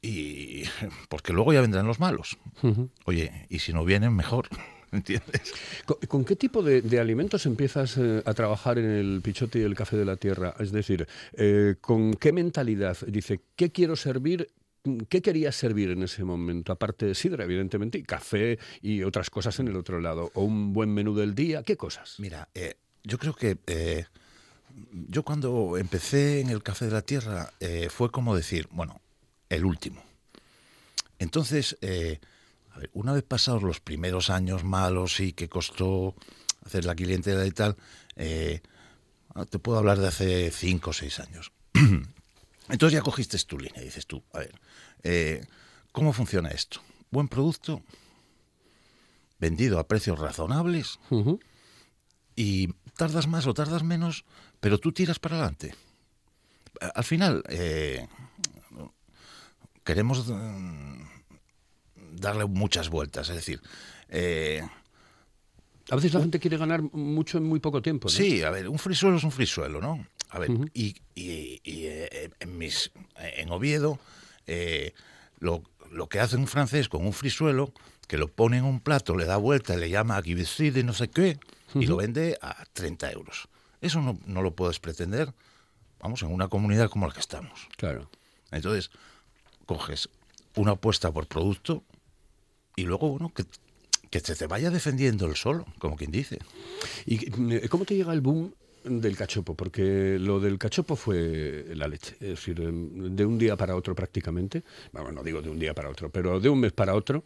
y 0.00 0.64
porque 1.08 1.32
luego 1.32 1.52
ya 1.52 1.60
vendrán 1.60 1.86
los 1.86 2.00
malos. 2.00 2.38
Oye, 3.04 3.46
y 3.48 3.58
si 3.60 3.72
no 3.72 3.84
vienen, 3.84 4.14
mejor. 4.14 4.48
¿Entiendes? 4.94 5.52
¿Con, 5.84 5.96
con 6.08 6.24
qué 6.24 6.36
tipo 6.36 6.62
de, 6.62 6.80
de 6.82 7.00
alimentos 7.00 7.46
empiezas 7.46 7.96
eh, 7.98 8.22
a 8.24 8.34
trabajar 8.34 8.78
en 8.78 8.86
el 8.86 9.20
pichote 9.22 9.58
y 9.58 9.62
el 9.62 9.74
café 9.74 9.96
de 9.96 10.04
la 10.04 10.16
tierra? 10.16 10.54
Es 10.58 10.72
decir, 10.72 11.06
eh, 11.34 11.74
¿con 11.80 12.14
qué 12.14 12.32
mentalidad? 12.32 12.96
Dice, 13.06 13.40
¿qué 13.56 13.70
quiero 13.70 13.96
servir? 13.96 14.48
¿Qué 15.08 15.22
querías 15.22 15.56
servir 15.56 15.90
en 15.90 16.02
ese 16.02 16.24
momento? 16.24 16.72
Aparte 16.72 17.06
de 17.06 17.14
sidra, 17.14 17.44
evidentemente, 17.44 17.98
y 17.98 18.02
café 18.02 18.58
y 18.82 19.02
otras 19.02 19.30
cosas 19.30 19.58
en 19.58 19.68
el 19.68 19.76
otro 19.76 20.00
lado. 20.00 20.30
¿O 20.34 20.44
un 20.44 20.72
buen 20.72 20.92
menú 20.92 21.14
del 21.14 21.34
día? 21.34 21.62
¿Qué 21.62 21.76
cosas? 21.76 22.16
Mira, 22.18 22.48
eh, 22.54 22.74
yo 23.02 23.18
creo 23.18 23.34
que 23.34 23.56
eh, 23.66 24.04
yo 25.08 25.22
cuando 25.22 25.76
empecé 25.78 26.40
en 26.40 26.50
el 26.50 26.62
Café 26.62 26.86
de 26.86 26.90
la 26.92 27.02
Tierra 27.02 27.52
eh, 27.60 27.88
fue 27.90 28.10
como 28.10 28.34
decir, 28.34 28.68
bueno, 28.70 29.00
el 29.48 29.64
último. 29.64 30.02
Entonces, 31.18 31.78
eh, 31.80 32.18
a 32.74 32.78
ver, 32.78 32.90
una 32.92 33.12
vez 33.12 33.22
pasados 33.22 33.62
los 33.62 33.80
primeros 33.80 34.30
años 34.30 34.64
malos 34.64 35.20
y 35.20 35.32
que 35.32 35.48
costó 35.48 36.14
hacer 36.66 36.84
la 36.84 36.96
clientela 36.96 37.46
y 37.46 37.52
tal, 37.52 37.76
eh, 38.16 38.62
te 39.48 39.58
puedo 39.60 39.78
hablar 39.78 39.98
de 39.98 40.08
hace 40.08 40.50
cinco 40.50 40.90
o 40.90 40.92
seis 40.92 41.20
años. 41.20 41.52
Entonces 42.68 42.92
ya 42.92 43.02
cogiste 43.02 43.38
tu 43.44 43.58
línea 43.58 43.80
y 43.80 43.84
dices 43.84 44.06
tú, 44.06 44.24
a 44.32 44.38
ver, 44.38 44.60
eh, 45.04 45.46
¿cómo 45.92 46.12
funciona 46.12 46.48
esto? 46.48 46.80
Buen 47.10 47.28
producto, 47.28 47.82
vendido 49.38 49.78
a 49.78 49.86
precios 49.86 50.18
razonables 50.18 50.98
y 52.34 52.72
tardas 52.96 53.28
más 53.28 53.46
o 53.46 53.54
tardas 53.54 53.84
menos, 53.84 54.24
pero 54.58 54.78
tú 54.78 54.90
tiras 54.90 55.20
para 55.20 55.36
adelante. 55.36 55.76
Al 56.80 57.04
final, 57.04 57.44
eh, 57.48 58.08
queremos 59.84 60.26
mm, 60.26 61.13
darle 62.14 62.46
muchas 62.46 62.88
vueltas, 62.88 63.28
es 63.28 63.36
decir, 63.36 63.60
eh, 64.08 64.62
A 65.90 65.96
veces 65.96 66.14
la 66.14 66.20
gente 66.20 66.38
quiere 66.40 66.56
ganar 66.56 66.80
mucho 66.82 67.38
en 67.38 67.44
muy 67.44 67.60
poco 67.60 67.82
tiempo. 67.82 68.08
¿no? 68.08 68.14
sí, 68.14 68.42
a 68.42 68.50
ver, 68.50 68.68
un 68.68 68.78
frisuelo 68.78 69.16
es 69.16 69.24
un 69.24 69.30
frisuelo, 69.32 69.80
¿no? 69.80 70.06
A 70.30 70.38
ver, 70.38 70.50
y, 70.72 70.96
y- 71.14 71.60
y, 71.62 71.84
eh, 71.86 72.30
en, 72.40 72.58
mis, 72.58 72.90
en 73.18 73.50
Oviedo, 73.50 73.98
eh, 74.46 74.92
lo, 75.38 75.62
lo 75.92 76.08
que 76.08 76.20
hace 76.20 76.36
un 76.36 76.46
francés 76.48 76.88
con 76.88 77.04
un 77.06 77.12
frisuelo, 77.12 77.72
que 78.08 78.18
lo 78.18 78.28
pone 78.28 78.58
en 78.58 78.64
un 78.64 78.80
plato, 78.80 79.14
le 79.16 79.26
da 79.26 79.36
vuelta, 79.36 79.76
le 79.76 79.90
llama 79.90 80.20
guibicide, 80.20 80.82
no 80.82 80.92
sé 80.92 81.08
qué, 81.08 81.38
y 81.74 81.86
lo 81.86 81.96
vende 81.96 82.36
a 82.42 82.64
30 82.72 83.10
euros. 83.12 83.48
Eso 83.80 84.00
no, 84.00 84.18
no 84.26 84.42
lo 84.42 84.54
puedes 84.54 84.80
pretender, 84.80 85.32
vamos, 86.00 86.22
en 86.22 86.32
una 86.32 86.48
comunidad 86.48 86.88
como 86.90 87.06
la 87.06 87.12
que 87.12 87.20
estamos. 87.20 87.68
Claro. 87.76 88.10
Entonces, 88.50 88.90
coges 89.66 90.08
una 90.56 90.72
apuesta 90.72 91.12
por 91.12 91.26
producto 91.26 91.84
y 92.76 92.82
luego, 92.82 93.10
bueno, 93.10 93.32
que, 93.34 94.20
se 94.20 94.36
te 94.36 94.46
vaya 94.46 94.70
defendiendo 94.70 95.26
el 95.26 95.34
solo, 95.34 95.66
como 95.78 95.96
quien 95.96 96.10
dice. 96.10 96.38
¿Y 97.04 97.30
cómo 97.68 97.84
te 97.84 97.96
llega 97.96 98.12
el 98.12 98.20
boom 98.20 98.52
del 98.84 99.16
cachopo? 99.16 99.54
Porque 99.54 100.18
lo 100.20 100.38
del 100.38 100.58
cachopo 100.58 100.94
fue 100.94 101.66
la 101.74 101.88
leche. 101.88 102.14
Es 102.20 102.28
decir, 102.28 102.60
em, 102.60 103.14
de 103.16 103.24
un 103.24 103.38
día 103.38 103.56
para 103.56 103.74
otro 103.74 103.94
prácticamente. 103.94 104.62
Bueno, 104.92 105.10
no 105.10 105.22
digo 105.22 105.42
de 105.42 105.50
un 105.50 105.58
día 105.58 105.74
para 105.74 105.88
otro, 105.90 106.10
pero 106.10 106.38
de 106.38 106.48
un 106.48 106.60
mes 106.60 106.72
para 106.72 106.94
otro. 106.94 107.24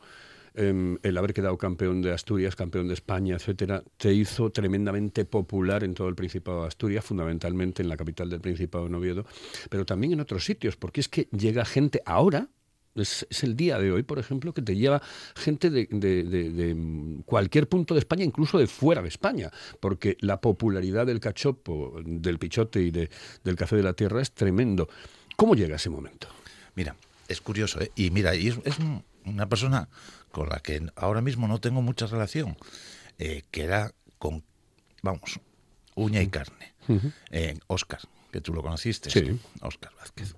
em, 0.54 0.98
el 1.02 1.16
haber 1.16 1.34
quedado 1.34 1.56
campeón 1.56 2.02
de 2.02 2.10
Asturias, 2.12 2.56
campeón 2.56 2.88
de 2.88 2.94
España, 2.94 3.36
etcétera, 3.36 3.84
te 3.96 4.12
hizo 4.12 4.50
tremendamente 4.50 5.24
popular 5.24 5.84
en 5.84 5.94
todo 5.94 6.08
el 6.08 6.16
Principado 6.16 6.62
de 6.62 6.68
Asturias, 6.68 7.04
fundamentalmente 7.04 7.82
en 7.82 7.88
la 7.88 7.96
capital 7.96 8.28
del 8.28 8.40
Principado 8.40 8.88
de 8.88 8.96
Oviedo, 8.96 9.24
pero 9.70 9.84
también 9.86 10.14
en 10.14 10.20
otros 10.20 10.44
sitios, 10.44 10.76
porque 10.76 11.00
es 11.00 11.08
que 11.08 11.28
llega 11.30 11.64
gente 11.64 12.02
ahora, 12.04 12.48
es, 13.02 13.26
es 13.30 13.42
el 13.44 13.56
día 13.56 13.78
de 13.78 13.92
hoy, 13.92 14.02
por 14.02 14.18
ejemplo, 14.18 14.52
que 14.54 14.62
te 14.62 14.76
lleva 14.76 15.02
gente 15.36 15.70
de, 15.70 15.88
de- 15.90 16.24
de- 16.24 16.50
de, 16.50 17.22
cualquier 17.24 17.68
punto 17.68 17.94
de 17.94 18.00
España, 18.00 18.24
incluso 18.24 18.58
de 18.58 18.66
fuera 18.66 19.02
de 19.02 19.08
España, 19.08 19.50
porque 19.80 20.16
la 20.20 20.40
popularidad 20.40 21.06
del 21.06 21.20
cachopo, 21.20 22.00
del 22.04 22.38
pichote 22.38 22.80
y 22.82 22.90
de- 22.90 23.10
del 23.44 23.56
café 23.56 23.76
de 23.76 23.82
la 23.82 23.92
tierra 23.94 24.20
es 24.22 24.32
tremendo. 24.32 24.88
¿Cómo 25.36 25.54
llega 25.54 25.76
ese 25.76 25.90
momento? 25.90 26.28
Mira, 26.74 26.96
es 27.28 27.40
curioso, 27.40 27.80
¿eh? 27.80 27.90
Y 27.96 28.10
mira, 28.10 28.34
y 28.34 28.48
es, 28.48 28.58
es 28.64 28.78
un- 28.78 29.04
una 29.24 29.48
persona 29.48 29.88
con 30.30 30.48
la 30.48 30.58
que 30.60 30.82
ahora 30.96 31.20
mismo 31.20 31.48
no 31.48 31.60
tengo 31.60 31.82
mucha 31.82 32.06
relación, 32.06 32.56
eh, 33.18 33.42
que 33.50 33.62
era 33.64 33.92
con, 34.18 34.42
vamos, 35.02 35.40
uña 35.94 36.22
y 36.22 36.28
carne. 36.28 36.74
Eh, 37.30 37.58
Oscar, 37.66 38.00
que 38.32 38.40
tú 38.40 38.54
lo 38.54 38.62
conociste. 38.62 39.10
Sí. 39.10 39.38
Oscar 39.60 39.92
Vázquez. 39.98 40.34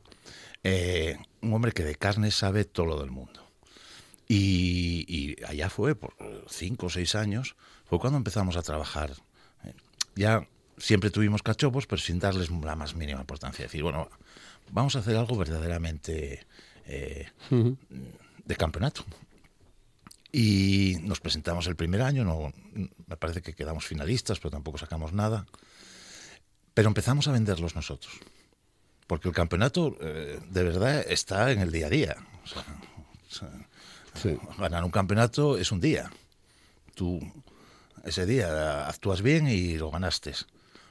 Eh, 0.62 1.18
un 1.40 1.54
hombre 1.54 1.72
que 1.72 1.84
de 1.84 1.94
carne 1.94 2.30
sabe 2.30 2.64
todo 2.64 2.86
lo 2.86 3.00
del 3.00 3.10
mundo. 3.10 3.46
Y, 4.28 5.04
y 5.08 5.44
allá 5.44 5.70
fue, 5.70 5.94
por 5.94 6.14
cinco 6.48 6.86
o 6.86 6.90
seis 6.90 7.14
años, 7.14 7.56
fue 7.84 7.98
cuando 7.98 8.16
empezamos 8.18 8.56
a 8.56 8.62
trabajar. 8.62 9.12
Ya 10.14 10.46
siempre 10.78 11.10
tuvimos 11.10 11.42
cachopos, 11.42 11.86
pero 11.86 12.00
sin 12.00 12.18
darles 12.18 12.50
la 12.50 12.76
más 12.76 12.94
mínima 12.94 13.20
importancia. 13.20 13.64
decir, 13.64 13.82
bueno, 13.82 14.08
vamos 14.70 14.96
a 14.96 15.00
hacer 15.00 15.16
algo 15.16 15.36
verdaderamente 15.36 16.46
eh, 16.86 17.28
de 17.50 18.56
campeonato. 18.56 19.04
Y 20.32 20.96
nos 21.02 21.20
presentamos 21.20 21.66
el 21.66 21.76
primer 21.76 22.02
año, 22.02 22.24
no, 22.24 22.52
me 22.74 23.16
parece 23.16 23.42
que 23.42 23.52
quedamos 23.52 23.84
finalistas, 23.84 24.38
pero 24.38 24.50
tampoco 24.50 24.78
sacamos 24.78 25.12
nada. 25.12 25.46
Pero 26.74 26.88
empezamos 26.88 27.26
a 27.26 27.32
venderlos 27.32 27.74
nosotros. 27.74 28.12
Porque 29.10 29.26
el 29.26 29.34
campeonato 29.34 29.96
eh, 30.00 30.38
de 30.50 30.62
verdad 30.62 31.04
está 31.08 31.50
en 31.50 31.58
el 31.58 31.72
día 31.72 31.88
a 31.88 31.90
día. 31.90 32.16
O 32.44 32.46
sea, 32.46 32.64
o 33.28 33.34
sea, 33.34 33.50
Sí. 34.14 34.38
ganar 34.56 34.84
un 34.84 34.92
campeonato 34.92 35.58
es 35.58 35.72
un 35.72 35.80
día. 35.80 36.08
Tú 36.94 37.18
ese 38.04 38.24
día 38.24 38.86
actúas 38.88 39.20
bien 39.20 39.48
y 39.48 39.76
lo 39.78 39.90
ganaste. 39.90 40.34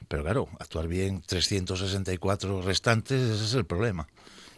Pero 0.06 0.22
claro, 0.22 0.48
actuar 0.58 0.86
bien 0.86 1.22
364 1.22 2.60
restantes, 2.60 3.22
ese 3.22 3.44
es 3.46 3.54
el 3.54 3.64
problema. 3.64 4.06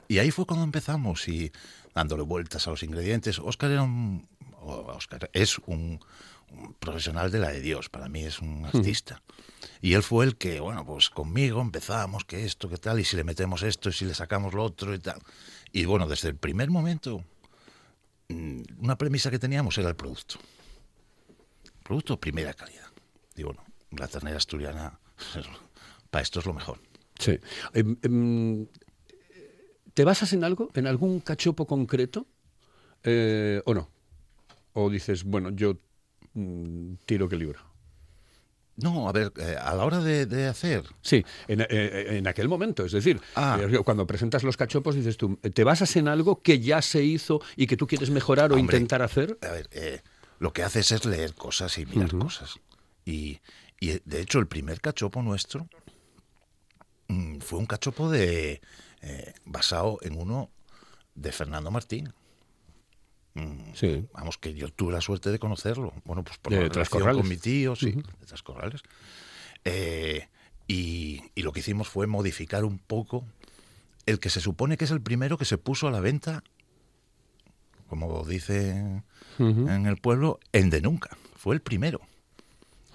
Y 0.09 0.19
ahí 0.19 0.33
fue 0.33 0.45
cuando 0.45 0.65
empezamos 0.65 1.29
y 1.29 1.53
dándole 1.95 2.25
vueltas 2.25 2.67
a 2.67 2.71
los 2.71 2.83
ingredientes. 2.83 3.39
Oscar 3.39 3.71
era 3.71 3.83
un, 3.85 4.27
Oscar 4.61 5.31
es 5.33 5.59
un, 5.67 6.01
un 6.51 6.75
profesional 6.81 7.31
de 7.31 7.39
la 7.39 7.51
de 7.53 7.61
Dios, 7.61 7.89
para 7.89 8.09
mí 8.09 8.25
es 8.25 8.41
un 8.41 8.67
artista. 8.67 9.23
Y 9.81 9.95
él 9.95 10.03
fue 10.03 10.25
el 10.25 10.37
que, 10.37 10.61
bueno, 10.61 10.85
pues 10.85 11.11
conmigo 11.11 11.61
empezamos, 11.61 12.25
que 12.25 12.45
esto, 12.45 12.69
que 12.69 12.79
tal, 12.79 13.01
y 13.01 13.05
si 13.05 13.17
le 13.17 13.25
metemos 13.25 13.63
esto, 13.63 13.89
y 13.89 13.93
si 13.93 14.05
le 14.05 14.15
sacamos 14.15 14.55
lo 14.55 14.65
otro 14.65 14.95
y 14.95 14.99
tal. 14.99 15.21
Y 15.73 15.85
bueno, 15.85 16.07
desde 16.07 16.29
el 16.29 16.37
primer 16.37 16.71
momento, 16.71 17.25
mm, 18.29 18.63
una 18.79 18.97
premisa 18.97 19.31
que 19.31 19.39
teníamos 19.39 19.77
era 19.79 19.89
el 19.89 19.97
producto. 19.97 20.37
Producto 21.83 22.19
primera 22.19 22.55
calidad. 22.55 22.91
Y 23.37 23.43
bueno, 23.43 23.65
la 23.91 24.09
ternera 24.09 24.37
asturiana, 24.37 24.99
para 26.11 26.23
esto 26.23 26.41
es 26.41 26.47
lo 26.47 26.55
mejor. 26.55 26.79
Sí. 27.19 27.39
Em, 27.73 27.97
em, 28.03 28.67
¿Te 29.95 30.05
basas 30.05 30.33
en 30.33 30.43
algo, 30.43 30.71
en 30.75 30.87
algún 30.87 31.21
cachopo 31.21 31.67
concreto 31.67 32.27
eh, 33.03 33.61
o 33.67 33.75
no? 33.75 33.91
¿O 34.73 34.89
dices, 34.89 35.25
bueno, 35.25 35.51
yo 35.51 35.79
mm, 36.33 36.95
tiro 37.05 37.29
que 37.29 37.37
libro? 37.37 37.72
No, 38.83 39.09
a 39.09 39.13
ver, 39.13 39.33
eh, 39.37 39.57
a 39.61 39.75
la 39.75 39.85
hora 39.85 40.01
de, 40.01 40.27
de 40.27 40.47
hacer, 40.47 40.85
Sí, 41.01 41.25
en, 41.49 41.61
eh, 41.61 41.67
eh, 41.71 42.07
en 42.19 42.27
aquel 42.27 42.49
momento, 42.49 42.85
es 42.85 42.93
decir, 42.93 43.21
Ah. 43.35 43.59
cuando 43.85 44.07
presentas 44.07 44.43
los 44.43 44.57
cachopos 44.57 44.95
dices 44.95 45.17
tú, 45.17 45.37
¿te 45.37 45.65
basas 45.65 45.95
en 45.97 46.09
algo 46.09 46.43
que 46.43 46.61
ya 46.61 46.83
se 46.83 47.03
hizo 47.05 47.41
y 47.57 47.67
que 47.67 47.77
tú 47.77 47.87
quieres 47.87 48.11
mejorar 48.11 48.53
o 48.53 48.59
intentar 48.59 49.03
hacer? 49.03 49.39
a 49.43 49.51
ver, 49.51 49.69
eh, 49.73 50.01
lo 50.39 50.53
que 50.53 50.63
haces 50.63 50.91
es 50.93 51.05
leer 51.05 51.35
cosas 51.35 51.79
y 51.79 51.87
mirar 51.87 52.17
cosas. 52.19 52.59
Y, 53.05 53.41
y, 53.81 54.01
de 54.05 54.21
hecho, 54.21 54.39
el 54.39 54.47
primer 54.47 54.81
cachopo 54.81 55.23
nuestro 55.23 55.69
mm, 57.09 57.39
fue 57.39 57.59
un 57.59 57.67
cachopo 57.67 58.11
de 58.11 58.61
basado 59.45 59.99
en 60.03 60.17
uno 60.17 60.51
de 61.15 61.33
Fernando 61.33 61.71
Martín. 61.71 62.13
Mm, 63.35 63.73
Sí. 63.75 64.05
Vamos, 64.13 64.37
que 64.39 64.53
yo 64.55 64.69
tuve 64.69 64.93
la 64.93 65.01
suerte 65.01 65.31
de 65.31 65.39
conocerlo. 65.39 65.93
Bueno, 66.05 66.23
pues 66.23 66.39
por 66.39 66.53
De 66.53 66.57
la 66.59 66.69
relación 66.75 67.01
con 67.23 67.29
mi 67.29 67.37
tío, 67.37 67.75
sí, 67.77 67.93
de 67.93 68.27
Trascorrales. 68.27 68.83
Eh, 69.65 70.29
y, 70.69 71.21
y 71.35 71.43
lo 71.43 71.53
que 71.53 71.61
hicimos 71.61 71.89
fue 71.89 72.07
modificar 72.07 72.65
un 72.65 72.79
poco 72.79 73.25
el 74.07 74.19
que 74.19 74.31
se 74.31 74.41
supone 74.41 74.77
que 74.77 74.85
es 74.85 74.91
el 74.91 75.01
primero 75.01 75.39
que 75.39 75.45
se 75.45 75.59
puso 75.59 75.87
a 75.89 75.91
la 75.91 76.01
venta, 76.01 76.43
como 77.89 78.25
dice 78.25 79.03
en 79.69 79.87
el 79.87 79.97
pueblo, 79.97 80.41
en 80.53 80.71
de 80.71 80.81
nunca. 80.81 81.17
Fue 81.37 81.55
el 81.55 81.61
primero. 81.63 82.01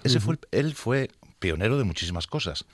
Ese 0.04 0.20
fue 0.20 0.34
el- 0.34 0.66
él 0.66 0.74
fue 0.74 1.10
pionero 1.38 1.78
de 1.78 1.84
muchísimas 1.84 2.26
cosas. 2.26 2.64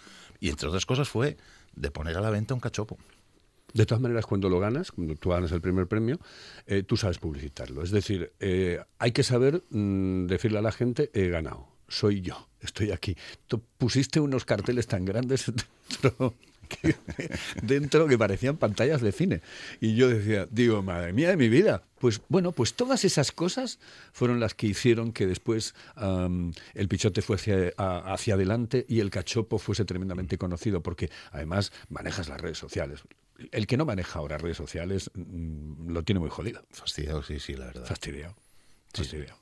Y 0.40 0.50
entre 0.50 0.68
otras 0.68 0.84
cosas 0.86 1.08
fue 1.08 1.36
de 1.74 1.90
poner 1.90 2.16
a 2.16 2.20
la 2.20 2.30
venta 2.30 2.54
un 2.54 2.60
cachopo. 2.60 2.98
De 3.74 3.84
todas 3.86 4.00
maneras, 4.00 4.24
cuando 4.24 4.48
lo 4.48 4.60
ganas, 4.60 4.92
cuando 4.92 5.14
tú 5.16 5.30
ganas 5.30 5.50
el 5.52 5.60
primer 5.60 5.86
premio, 5.88 6.18
eh, 6.66 6.82
tú 6.84 6.96
sabes 6.96 7.18
publicitarlo. 7.18 7.82
Es 7.82 7.90
decir, 7.90 8.32
eh, 8.40 8.80
hay 8.98 9.10
que 9.12 9.22
saber 9.24 9.62
mm, 9.70 10.26
decirle 10.26 10.58
a 10.58 10.62
la 10.62 10.72
gente, 10.72 11.10
he 11.12 11.28
ganado, 11.28 11.66
soy 11.88 12.20
yo, 12.22 12.48
estoy 12.60 12.92
aquí. 12.92 13.16
Tú 13.48 13.60
pusiste 13.76 14.20
unos 14.20 14.44
carteles 14.44 14.86
tan 14.86 15.04
grandes 15.04 15.44
dentro 17.62 18.06
que- 18.08 18.16
parecían 18.18 18.56
pantallas 18.56 19.00
de 19.02 19.12
cine. 19.12 19.42
Y 19.80 19.96
yo 19.96 20.08
decía, 20.08 20.46
digo, 20.50 20.82
madre 20.82 21.12
mía 21.12 21.30
de 21.30 21.36
mi 21.36 21.48
vida. 21.48 21.82
Pues 21.98 22.20
bueno, 22.28 22.52
pues 22.52 22.74
todas 22.74 23.04
esas 23.04 23.32
cosas 23.32 23.78
fueron 24.12 24.38
las 24.40 24.54
que 24.54 24.68
hicieron 24.68 25.12
que 25.12 25.26
después 25.26 25.74
el 25.96 26.88
pichote 26.88 27.22
fuese 27.22 27.74
a- 27.76 28.12
hacia 28.14 28.34
adelante 28.34 28.86
y 28.88 29.00
el 29.00 29.10
cachopo 29.10 29.58
fuese 29.58 29.84
tremendamente 29.84 30.38
conocido, 30.38 30.80
porque 30.82 31.10
además 31.32 31.72
manejas 31.88 32.28
las 32.28 32.40
redes 32.40 32.58
sociales. 32.58 33.02
El 33.50 33.66
que 33.66 33.76
no 33.76 33.84
maneja 33.84 34.18
ahora 34.18 34.38
redes 34.38 34.56
sociales 34.56 35.10
mm, 35.14 35.90
lo 35.90 36.02
tiene 36.02 36.20
muy 36.20 36.30
jodido. 36.30 36.64
Fastidiado, 36.70 37.22
sí, 37.22 37.40
sí, 37.40 37.54
la 37.54 37.66
verdad. 37.66 37.84
Fastidiado. 37.86 38.34
Fastidiado. 38.92 39.38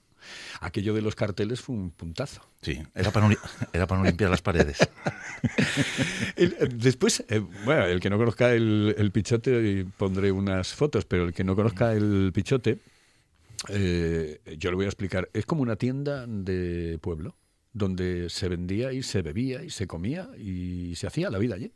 Aquello 0.60 0.94
de 0.94 1.02
los 1.02 1.16
carteles 1.16 1.60
fue 1.60 1.74
un 1.74 1.90
puntazo. 1.90 2.40
Sí, 2.62 2.80
era 2.94 3.10
para 3.10 3.28
no, 3.28 3.34
era 3.72 3.86
para 3.88 4.00
no 4.00 4.06
limpiar 4.06 4.30
las 4.30 4.40
paredes. 4.40 4.78
El- 6.36 6.56
eh, 6.58 6.68
después, 6.72 7.24
eh, 7.28 7.40
bueno, 7.64 7.86
el 7.86 8.00
que 8.00 8.08
no 8.08 8.18
conozca 8.18 8.52
el, 8.54 8.94
el 8.96 9.10
pichote, 9.10 9.50
y 9.68 9.84
pondré 9.84 10.30
unas 10.32 10.72
fotos, 10.74 11.04
pero 11.04 11.24
el 11.24 11.32
que 11.34 11.42
no 11.44 11.56
conozca 11.56 11.92
el 11.92 12.30
pichote, 12.32 12.78
eh, 13.68 14.40
yo 14.58 14.70
lo 14.70 14.76
voy 14.76 14.86
a 14.86 14.88
explicar. 14.88 15.28
Es 15.32 15.44
como 15.46 15.62
una 15.62 15.76
tienda 15.76 16.26
de 16.26 16.98
pueblo, 17.00 17.36
donde 17.72 18.28
se 18.30 18.48
vendía 18.48 18.92
y 18.92 19.02
se 19.02 19.22
bebía 19.22 19.62
y 19.64 19.70
se 19.70 19.86
comía 19.86 20.28
y 20.38 20.94
se 20.96 21.06
hacía 21.06 21.30
la 21.30 21.38
vida 21.38 21.56
allí. 21.56 21.72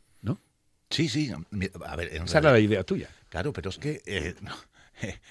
Sí, 0.89 1.09
sí. 1.09 1.31
A 1.85 1.95
ver, 1.95 2.15
en 2.15 2.23
Esa 2.23 2.39
era 2.39 2.51
la 2.51 2.59
idea 2.59 2.83
tuya. 2.83 3.09
Claro, 3.29 3.51
pero 3.53 3.69
es 3.69 3.77
que 3.77 4.01
eh, 4.05 4.35
no, 4.41 4.53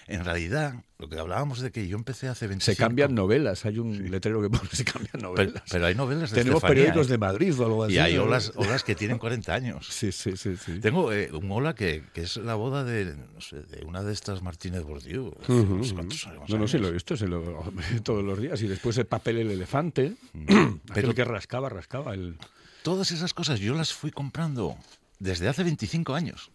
en 0.06 0.25
realidad 0.25 0.75
lo 0.98 1.08
que 1.08 1.18
hablábamos 1.18 1.60
de 1.60 1.72
que 1.72 1.88
yo 1.88 1.96
empecé 1.96 2.28
hace 2.28 2.46
25 2.46 2.75
Se 2.76 2.78
cambian 2.80 3.14
novelas, 3.14 3.64
hay 3.64 3.78
un 3.78 4.10
letrero 4.10 4.40
que 4.42 4.48
pone 4.50 4.68
se 4.72 4.84
cambian 4.84 5.12
pero, 5.14 5.28
novelas. 5.30 5.62
pero 5.70 5.86
hay 5.86 5.94
novelas 5.94 6.30
de 6.30 6.36
Tenemos 6.36 6.58
Estefanía, 6.62 6.82
periódicos 6.84 7.08
¿eh? 7.08 7.10
de 7.12 7.18
Madrid 7.18 7.58
o 7.60 7.64
algo 7.64 7.84
así. 7.84 7.94
Y 7.94 7.98
hay 7.98 8.14
¿no? 8.16 8.25
olas, 8.25 8.52
olas 8.56 8.84
que 8.84 8.94
tienen 8.94 9.18
40 9.18 9.54
años. 9.54 9.86
Sí, 9.90 10.12
sí, 10.12 10.36
sí. 10.36 10.56
sí. 10.56 10.78
Tengo 10.80 11.10
eh, 11.12 11.30
un 11.32 11.50
ola 11.50 11.75
que, 11.75 12.04
que 12.12 12.22
es 12.22 12.36
la 12.36 12.54
boda 12.54 12.84
de, 12.84 13.16
no 13.16 13.40
sé, 13.40 13.62
de 13.62 13.84
una 13.84 14.02
de 14.02 14.12
estas 14.12 14.42
Martínez 14.42 14.82
Bordiú. 14.84 15.34
hace 15.42 15.52
Ujú, 15.52 15.75
unos 15.75 15.86
ujú. 15.88 15.94
cuantos 15.96 16.26
años. 16.26 16.48
No, 16.50 16.58
no, 16.58 16.68
sí 16.68 16.78
lo 16.78 16.88
he 16.88 16.92
visto, 16.92 17.16
se 17.16 17.26
lo, 17.26 17.72
todos 18.04 18.22
los 18.22 18.38
días. 18.40 18.60
Y 18.62 18.68
después 18.68 18.96
el 18.98 19.06
papel 19.06 19.38
el 19.38 19.50
elefante, 19.50 20.12
Pero- 20.46 20.78
aquel 20.90 21.14
que 21.14 21.25
rascaba, 21.25 21.68
rascaba 21.70 22.12
el... 22.14 22.36
Todas 22.82 23.10
esas 23.10 23.34
cosas 23.34 23.58
yo 23.58 23.75
las 23.75 23.92
fui 23.92 24.12
comprando 24.12 24.76
desde 25.18 25.49
hace 25.49 25.64
25 25.64 26.14
años. 26.14 26.50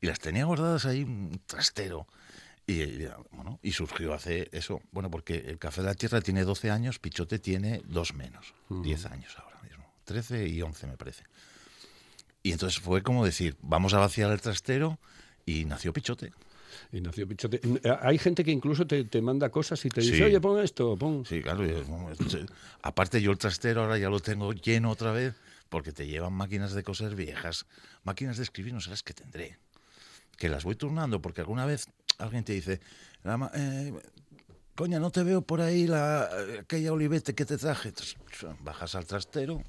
Y 0.00 0.06
las 0.06 0.18
tenía 0.20 0.44
guardadas 0.44 0.84
ahí 0.86 1.02
un 1.02 1.40
trastero. 1.46 2.06
Y, 2.66 2.82
y, 2.82 3.08
bueno, 3.32 3.58
y 3.62 3.72
surgió 3.72 4.14
hace 4.14 4.48
eso. 4.52 4.80
Bueno, 4.92 5.10
porque 5.10 5.34
el 5.48 5.58
Café 5.58 5.80
de 5.80 5.88
la 5.88 5.94
Tierra 5.94 6.20
tiene 6.20 6.44
12 6.44 6.70
años, 6.70 6.98
Pichote 6.98 7.38
tiene 7.38 7.82
dos 7.86 8.14
menos. 8.14 8.54
10 8.68 9.06
años 9.06 9.34
ahora 9.38 9.60
mismo. 9.62 9.92
13 10.04 10.46
y 10.48 10.62
11 10.62 10.86
me 10.86 10.96
parece. 10.96 11.24
Y 12.42 12.52
entonces 12.52 12.80
fue 12.80 13.02
como 13.02 13.24
decir, 13.24 13.56
vamos 13.60 13.92
a 13.94 13.98
vaciar 13.98 14.30
el 14.30 14.40
trastero 14.40 14.98
y 15.44 15.64
nació 15.64 15.92
Pichote. 15.92 16.32
Y 16.92 17.00
nació 17.00 17.26
Pichote. 17.26 17.60
Eh, 17.82 17.96
Hay 18.00 18.18
gente 18.18 18.44
que 18.44 18.52
incluso 18.52 18.86
te, 18.86 19.04
te 19.04 19.20
manda 19.20 19.50
cosas 19.50 19.84
y 19.84 19.88
te 19.88 20.00
dice, 20.00 20.16
Sí. 20.16 20.22
oye, 20.22 20.40
pon 20.40 20.62
esto, 20.62 20.96
pon... 20.96 21.26
Sí, 21.26 21.42
claro. 21.42 21.66
y, 21.66 21.72
bueno, 21.82 22.12
es- 22.12 22.46
aparte 22.82 23.20
yo 23.20 23.32
el 23.32 23.38
trastero 23.38 23.82
ahora 23.82 23.98
ya 23.98 24.08
lo 24.08 24.20
tengo 24.20 24.52
lleno 24.52 24.90
otra 24.90 25.10
vez 25.12 25.34
porque 25.70 25.92
te 25.92 26.06
llevan 26.06 26.34
máquinas 26.34 26.72
de 26.74 26.82
coser 26.82 27.14
viejas. 27.14 27.64
Máquinas 28.04 28.36
de 28.36 28.42
escribir 28.42 28.74
no 28.74 28.80
sé 28.82 28.90
las 28.90 29.02
que 29.02 29.14
tendré. 29.14 29.58
Que 30.36 30.48
las 30.50 30.64
voy 30.64 30.74
turnando 30.76 31.22
porque 31.22 31.40
alguna 31.40 31.64
vez 31.64 31.86
alguien 32.18 32.44
te 32.44 32.52
dice, 32.52 32.80
"La 33.22 33.38
ma- 33.38 33.50
eh, 33.54 33.92
coña, 34.74 34.98
no 34.98 35.10
te 35.10 35.22
veo 35.22 35.42
por 35.42 35.60
ahí 35.62 35.86
la, 35.86 36.28
aquella 36.60 36.92
olivete 36.92 37.34
que 37.34 37.44
te 37.46 37.56
traje. 37.56 37.92
Bajas 38.60 38.94
al 38.94 39.06
trastero. 39.06 39.62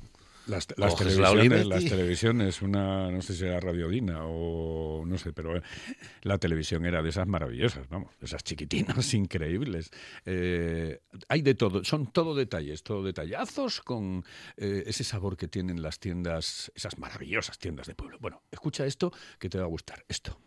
Las, 0.51 0.67
las 0.75 0.91
la 0.91 0.97
televisiones, 0.97 1.65
las 1.65 1.85
televisiones, 1.85 2.61
una, 2.61 3.09
no 3.09 3.21
sé 3.21 3.33
si 3.33 3.45
era 3.45 3.61
Radiodina 3.61 4.25
o 4.25 5.05
no 5.05 5.17
sé, 5.17 5.31
pero 5.31 5.55
eh, 5.55 5.61
la 6.23 6.37
televisión 6.37 6.85
era 6.85 7.01
de 7.01 7.07
esas 7.07 7.25
maravillosas, 7.25 7.87
vamos, 7.87 8.09
de 8.19 8.25
esas 8.25 8.43
chiquitinas 8.43 9.13
increíbles. 9.13 9.91
Eh, 10.25 10.99
hay 11.29 11.41
de 11.41 11.55
todo, 11.55 11.85
son 11.85 12.07
todo 12.07 12.35
detalles, 12.35 12.83
todo 12.83 13.01
detallazos 13.01 13.79
con 13.79 14.25
eh, 14.57 14.83
ese 14.87 15.05
sabor 15.05 15.37
que 15.37 15.47
tienen 15.47 15.81
las 15.81 15.99
tiendas, 15.99 16.69
esas 16.75 16.99
maravillosas 16.99 17.57
tiendas 17.57 17.87
de 17.87 17.95
pueblo. 17.95 18.17
Bueno, 18.19 18.41
escucha 18.51 18.85
esto 18.85 19.13
que 19.39 19.47
te 19.47 19.57
va 19.57 19.63
a 19.63 19.69
gustar, 19.69 20.03
esto. 20.09 20.37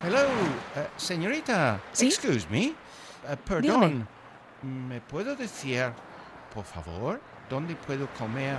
Hello, 0.00 0.18
uh, 0.26 1.00
señorita. 1.00 1.82
¿Sí? 1.92 2.08
Excuse 2.08 2.46
me. 2.50 2.74
Uh, 3.32 3.36
perdón. 3.46 4.06
¿Me 4.62 5.00
puedo 5.00 5.34
decir, 5.34 5.90
por 6.52 6.66
favor, 6.66 7.22
dónde 7.48 7.74
puedo 7.76 8.06
comer 8.18 8.58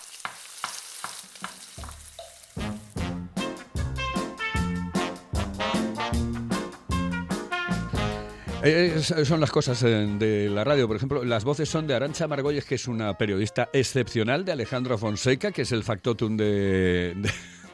Eh, 8.63 8.93
es- 8.97 9.27
son 9.27 9.39
las 9.39 9.51
cosas 9.51 9.81
eh, 9.83 9.87
de 10.19 10.49
la 10.49 10.63
radio. 10.63 10.87
Por 10.87 10.95
ejemplo, 10.97 11.23
las 11.23 11.43
voces 11.43 11.67
son 11.69 11.87
de 11.87 11.95
Arancha 11.95 12.27
Margolles, 12.27 12.65
que 12.65 12.75
es 12.75 12.87
una 12.87 13.17
periodista 13.17 13.69
excepcional, 13.73 14.45
de 14.45 14.51
Alejandro 14.51 14.97
Fonseca, 14.97 15.51
que 15.51 15.63
es 15.63 15.71
el 15.71 15.83
factotum 15.83 16.37
de- 16.37 17.15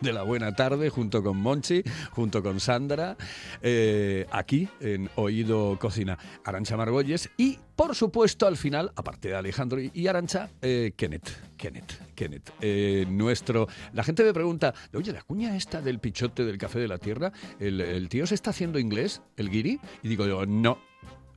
de 0.02 0.14
la 0.14 0.24
buena 0.24 0.56
tarde, 0.56 0.90
junto 0.90 1.24
con 1.24 1.38
Monchi, 1.38 1.84
junto 2.12 2.44
con 2.44 2.60
Sandra, 2.60 3.18
eh, 3.62 4.26
aquí 4.32 4.68
en 4.80 5.10
Oído 5.16 5.78
Cocina. 5.80 6.18
Arancha 6.44 6.78
Margolles 6.78 7.30
y, 7.38 7.60
por 7.76 7.96
supuesto, 7.96 8.48
al 8.48 8.58
final, 8.58 8.92
aparte 8.96 9.30
de 9.30 9.36
Alejandro 9.36 9.80
y, 9.82 10.08
Arancha, 10.08 10.50
eh, 10.62 10.94
Kenneth. 10.96 11.30
Kenneth, 11.58 12.14
Kenneth. 12.16 12.52
Eh, 12.62 13.06
nuestro. 13.10 13.68
La 13.94 14.04
gente 14.04 14.24
me 14.24 14.34
pregunta, 14.34 14.74
oye, 14.94 15.12
la 15.12 15.22
cuña 15.22 15.56
esta 15.56 15.82
del 15.82 16.00
pichote 16.00 16.46
del 16.46 16.58
café 16.58 16.80
de 16.80 16.88
la 16.88 16.98
tierra, 16.98 17.32
¿el, 17.60 17.82
el 17.82 18.10
tío 18.10 18.28
se 18.28 18.36
está 18.36 18.52
haciendo 18.52 18.80
inglés, 18.80 19.22
el 19.38 19.50
guiri? 19.50 19.80
Y 20.04 20.08
digo 20.08 20.28
yo, 20.28 20.46
no, 20.46 20.80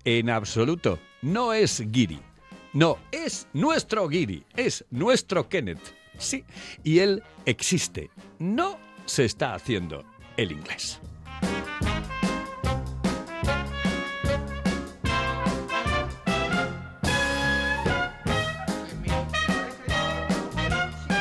en 0.05 0.31
absoluto. 0.31 0.99
No 1.23 1.53
es 1.53 1.81
guiri. 1.91 2.21
No, 2.73 2.99
es 3.11 3.49
nuestro 3.53 4.07
guiri, 4.09 4.45
es 4.55 4.85
nuestro 4.91 5.49
Kenneth. 5.49 6.00
Sí, 6.21 6.45
y 6.85 6.99
él 7.01 7.23
existe. 7.47 8.11
No 8.39 8.79
se 9.07 9.25
está 9.25 9.55
haciendo 9.55 10.05
el 10.37 10.53
inglés. 10.53 11.01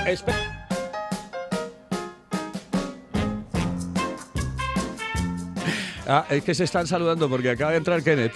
Espe- 0.06 0.34
Ah, 6.08 6.26
es 6.30 6.44
que 6.44 6.56
se 6.56 6.64
están 6.64 6.88
saludando 6.88 7.30
porque 7.30 7.52
acaba 7.52 7.72
de 7.72 7.78
entrar 7.78 8.02
Kenneth. 8.02 8.34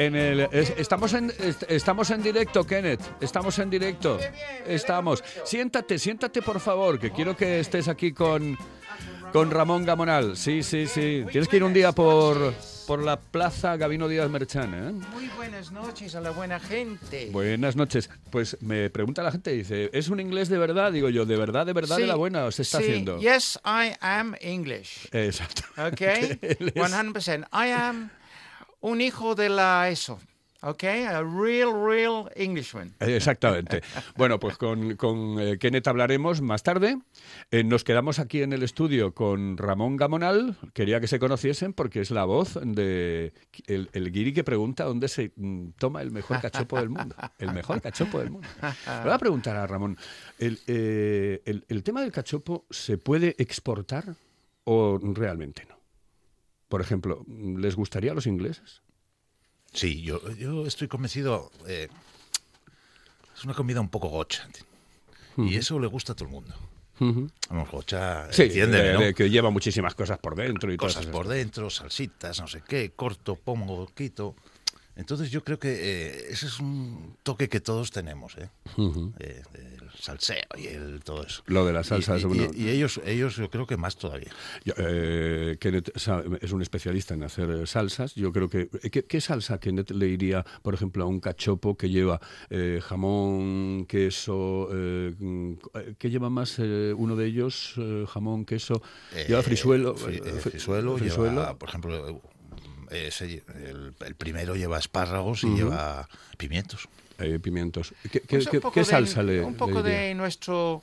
En 0.00 0.16
el, 0.16 0.40
es- 0.52 0.72
estamos, 0.78 1.12
en, 1.12 1.30
est- 1.38 1.64
estamos 1.68 2.10
en 2.10 2.22
directo, 2.22 2.64
Kenneth. 2.64 3.02
Estamos 3.20 3.58
en 3.58 3.68
directo. 3.68 4.18
Estamos. 4.66 5.22
Siéntate, 5.44 5.98
siéntate, 5.98 6.40
por 6.40 6.58
favor, 6.58 6.98
que 6.98 7.10
quiero 7.10 7.36
que 7.36 7.60
estés 7.60 7.86
aquí 7.86 8.12
con, 8.12 8.56
con 9.30 9.50
Ramón 9.50 9.84
Gamonal. 9.84 10.38
Sí, 10.38 10.62
sí, 10.62 10.86
sí. 10.86 11.24
Tienes 11.30 11.48
que 11.48 11.56
ir 11.58 11.64
un 11.64 11.74
día 11.74 11.92
por, 11.92 12.54
por 12.86 13.02
la 13.02 13.20
plaza 13.20 13.76
Gabino 13.76 14.08
Díaz 14.08 14.30
Merchán. 14.30 14.72
¿eh? 14.74 15.06
Muy 15.12 15.28
buenas 15.36 15.70
noches 15.70 16.14
a 16.14 16.22
la 16.22 16.30
buena 16.30 16.58
gente. 16.60 17.28
Buenas 17.30 17.76
noches. 17.76 18.08
Pues 18.30 18.56
me 18.62 18.88
pregunta 18.88 19.22
la 19.22 19.32
gente, 19.32 19.50
dice, 19.52 19.90
¿es 19.92 20.08
un 20.08 20.18
inglés 20.18 20.48
de 20.48 20.56
verdad? 20.56 20.92
Digo 20.92 21.10
yo, 21.10 21.26
¿de 21.26 21.36
verdad, 21.36 21.66
de 21.66 21.74
verdad, 21.74 21.98
de 21.98 22.06
la 22.06 22.14
buena 22.16 22.50
se 22.52 22.62
está 22.62 22.78
sí, 22.78 22.84
haciendo? 22.84 23.18
Yes, 23.20 23.60
I 23.66 23.92
am 24.00 24.34
English. 24.40 25.08
Exacto. 25.12 25.62
Es- 26.00 26.38
100%. 26.40 27.46
I 27.52 27.70
am 27.72 28.10
un 28.80 29.00
hijo 29.00 29.34
de 29.34 29.48
la 29.48 29.88
eso. 29.88 30.18
Okay, 30.62 31.04
a 31.04 31.22
real, 31.22 31.70
real 31.86 32.30
Englishman. 32.36 32.92
Exactamente. 33.00 33.80
Bueno, 34.18 34.38
pues 34.38 34.58
con, 34.58 34.94
con 34.96 35.40
eh, 35.40 35.56
Kenneth 35.58 35.88
hablaremos 35.88 36.42
más 36.42 36.62
tarde. 36.62 36.98
Eh, 37.50 37.64
nos 37.64 37.82
quedamos 37.82 38.18
aquí 38.18 38.42
en 38.42 38.52
el 38.52 38.62
estudio 38.62 39.14
con 39.14 39.56
Ramón 39.56 39.96
Gamonal. 39.96 40.56
Quería 40.74 41.00
que 41.00 41.06
se 41.08 41.18
conociesen 41.18 41.72
porque 41.72 42.02
es 42.02 42.10
la 42.10 42.26
voz 42.26 42.58
de 42.62 43.32
el, 43.68 43.88
el 43.94 44.12
guiri 44.12 44.34
que 44.34 44.44
pregunta 44.44 44.84
dónde 44.84 45.08
se 45.08 45.32
mm, 45.34 45.68
toma 45.78 46.02
el 46.02 46.10
mejor 46.10 46.42
cachopo 46.42 46.76
del 46.76 46.90
mundo. 46.90 47.16
El 47.38 47.52
mejor 47.54 47.80
cachopo 47.80 48.18
del 48.18 48.30
mundo. 48.30 48.46
Le 48.62 49.04
voy 49.04 49.12
a 49.14 49.18
preguntar 49.18 49.56
a 49.56 49.66
Ramón, 49.66 49.96
¿el, 50.38 50.60
eh, 50.66 51.40
el- 51.46 51.64
el 51.68 51.82
tema 51.82 52.02
del 52.02 52.12
cachopo 52.12 52.66
se 52.68 52.98
puede 52.98 53.34
exportar 53.38 54.04
o 54.64 54.98
realmente 55.02 55.64
no? 55.66 55.79
Por 56.70 56.80
ejemplo, 56.80 57.24
¿les 57.26 57.74
gustaría 57.74 58.12
a 58.12 58.14
los 58.14 58.28
ingleses? 58.28 58.80
Sí, 59.72 60.02
yo, 60.02 60.20
yo 60.34 60.64
estoy 60.66 60.86
convencido. 60.86 61.50
eh, 61.66 61.88
es 63.36 63.44
una 63.44 63.54
comida 63.54 63.80
un 63.80 63.88
poco 63.88 64.08
gocha. 64.08 64.48
Y 65.36 65.56
eso 65.56 65.80
le 65.80 65.88
gusta 65.88 66.12
a 66.12 66.14
todo 66.14 66.26
el 66.28 66.32
mundo. 66.32 66.54
Vamos, 67.48 67.68
gocha, 67.72 68.32
Sí, 68.32 68.42
entiéndeme, 68.44 68.84
de- 68.88 68.92
¿no? 68.92 69.00
de 69.00 69.14
que 69.14 69.28
lleva 69.30 69.50
muchísimas 69.50 69.96
cosas 69.96 70.18
por 70.20 70.36
dentro 70.36 70.72
y 70.72 70.76
Cosas 70.76 71.06
por 71.06 71.26
dentro, 71.26 71.70
salsitas, 71.70 72.38
no 72.40 72.46
sé 72.46 72.62
qué, 72.62 72.92
corto, 72.92 73.34
pongo, 73.34 73.86
quito. 73.92 74.36
Entonces 75.00 75.30
yo 75.30 75.42
creo 75.42 75.58
que 75.58 75.70
eh, 75.72 76.26
ese 76.30 76.46
es 76.46 76.60
un 76.60 77.16
toque 77.22 77.48
que 77.48 77.60
todos 77.60 77.90
tenemos, 77.90 78.36
¿eh? 78.38 78.48
Eh, 79.18 79.42
el 79.54 79.90
salseo 80.00 80.44
y 80.56 80.66
el 80.68 81.00
todo 81.02 81.24
eso. 81.26 81.42
Lo 81.46 81.66
de 81.66 81.72
las 81.72 81.88
salsas, 81.88 82.20
Y, 82.20 82.24
y- 82.24 82.26
bueno. 82.28 82.50
y 82.54 82.68
ellos, 82.68 83.00
ellos 83.04 83.36
yo 83.36 83.50
creo 83.50 83.66
que 83.66 83.76
más 83.76 83.96
todavía. 83.96 84.30
Yo, 84.64 84.74
eh, 84.76 85.56
Kenneth 85.58 85.90
es 86.40 86.52
un 86.52 86.62
especialista 86.62 87.14
en 87.14 87.22
hacer 87.24 87.50
eh, 87.50 87.66
salsas. 87.66 88.14
Yo 88.14 88.32
creo 88.32 88.48
que. 88.48 88.68
eh, 88.82 88.90
¿Qué, 88.90 89.04
qué 89.04 89.20
salsa 89.20 89.58
Kenneth 89.58 89.90
le 89.90 90.06
iría, 90.08 90.44
por 90.62 90.74
ejemplo, 90.74 91.02
a 91.04 91.06
un 91.06 91.18
cachopo 91.20 91.76
que 91.76 91.88
lleva 91.88 92.20
eh, 92.50 92.80
jamón, 92.82 93.86
queso? 93.88 94.68
¿Qué 95.98 96.10
lleva 96.10 96.30
más 96.30 96.56
eh, 96.58 96.94
uno 96.96 97.16
de 97.16 97.26
ellos? 97.26 97.74
Jamón, 98.12 98.44
queso. 98.44 98.82
lleva 99.26 99.42
frisuelo. 99.42 99.96
fri- 99.96 100.20
fri- 100.22 100.40
frisuelo, 100.40 100.96
frisuelo. 100.98 101.30
lleva, 101.40 101.58
por 101.58 101.68
ejemplo, 101.68 102.20
ese- 102.90 103.42
el, 103.54 103.94
el 104.00 104.14
primero 104.14 104.54
lleva 104.56 104.78
espárragos 104.78 105.44
y 105.44 105.54
lleva 105.54 106.08
pimientos. 106.36 106.88
eh, 107.18 107.38
pimientos. 107.38 107.92
¿Qué, 108.02 108.08
qué- 108.08 108.20
Pues 108.20 108.46
un 108.46 108.50
qué- 108.52 108.60
poco 108.60 108.74
qué 108.74 108.80
de- 108.80 108.86
salsa 108.86 109.22
le 109.22 109.40
Un 109.42 109.54
poco 109.54 109.82
le 109.82 109.90
de 109.90 110.14
nuestro 110.14 110.82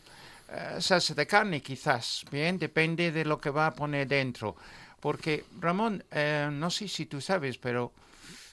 eh, 0.49 0.77
salsa 0.79 1.13
de 1.15 1.25
carne, 1.25 1.61
quizás. 1.61 2.23
Bien, 2.31 2.57
depende 2.59 3.11
de 3.11 3.25
lo 3.25 3.39
que 3.41 3.49
va 3.49 3.65
a 3.67 3.73
poner 3.73 4.07
dentro. 4.07 4.55
Porque, 4.99 5.45
Ramón, 5.59 6.03
eh, 6.11 6.47
no 6.51 6.69
sé 6.69 6.87
si 6.87 7.05
tú 7.07 7.19
sabes, 7.21 7.57
pero 7.57 7.91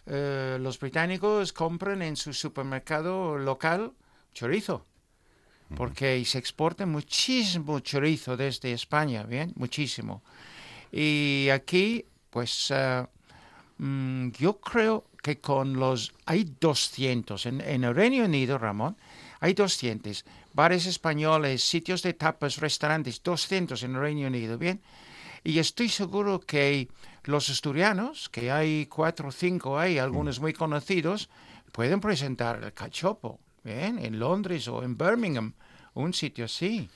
eh, 0.06 0.56
los 0.60 0.78
británicos 0.80 1.52
compran 1.52 2.02
en 2.02 2.16
su 2.16 2.32
supermercado 2.32 3.36
local 3.38 3.92
chorizo. 4.32 4.84
Porque 5.76 6.22
se 6.24 6.38
exporta 6.38 6.84
muchísimo 6.86 7.80
chorizo 7.80 8.36
desde 8.36 8.72
España, 8.72 9.22
¿bien? 9.24 9.52
Muchísimo. 9.56 10.22
Y 10.92 11.48
aquí, 11.50 12.04
pues, 12.30 12.70
mm, 13.78 14.30
yo 14.30 14.60
creo 14.60 15.04
que 15.22 15.40
con 15.40 15.74
los... 15.74 16.12
Hay 16.26 16.54
200. 16.60 17.46
En, 17.46 17.60
en 17.60 17.84
el 17.84 17.94
Reino 17.94 18.24
Unido, 18.24 18.58
Ramón, 18.58 18.96
hay 19.40 19.54
200. 19.54 20.24
Bares 20.52 20.86
españoles, 20.86 21.62
sitios 21.62 22.02
de 22.02 22.14
tapas, 22.14 22.58
restaurantes, 22.58 23.22
200 23.22 23.82
en 23.82 23.94
el 23.94 24.00
Reino 24.00 24.26
Unido, 24.26 24.56
¿bien? 24.58 24.80
Y 25.42 25.58
estoy 25.58 25.88
seguro 25.88 26.40
que 26.40 26.88
los 27.24 27.50
asturianos, 27.50 28.28
que 28.30 28.50
hay 28.50 28.86
cuatro 28.86 29.28
o 29.28 29.32
cinco, 29.32 29.78
hay 29.78 29.98
algunos 29.98 30.40
muy 30.40 30.54
conocidos, 30.54 31.28
pueden 31.72 32.00
presentar 32.00 32.62
el 32.62 32.72
cachopo, 32.72 33.40
¿bien? 33.62 33.98
En 33.98 34.18
Londres 34.18 34.68
o 34.68 34.82
en 34.82 34.96
Birmingham, 34.96 35.52
un 35.92 36.14
sitio 36.14 36.46
así. 36.46 36.88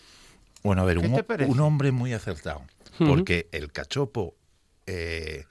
Bueno, 0.62 0.82
a 0.82 0.84
ver, 0.86 0.98
¿Qué 0.98 1.44
un, 1.44 1.50
un 1.50 1.60
hombre 1.60 1.92
muy 1.92 2.12
acertado. 2.14 2.62
Porque 2.98 3.48
el 3.52 3.70
cachopo 3.70 4.34
eh, 4.86 5.44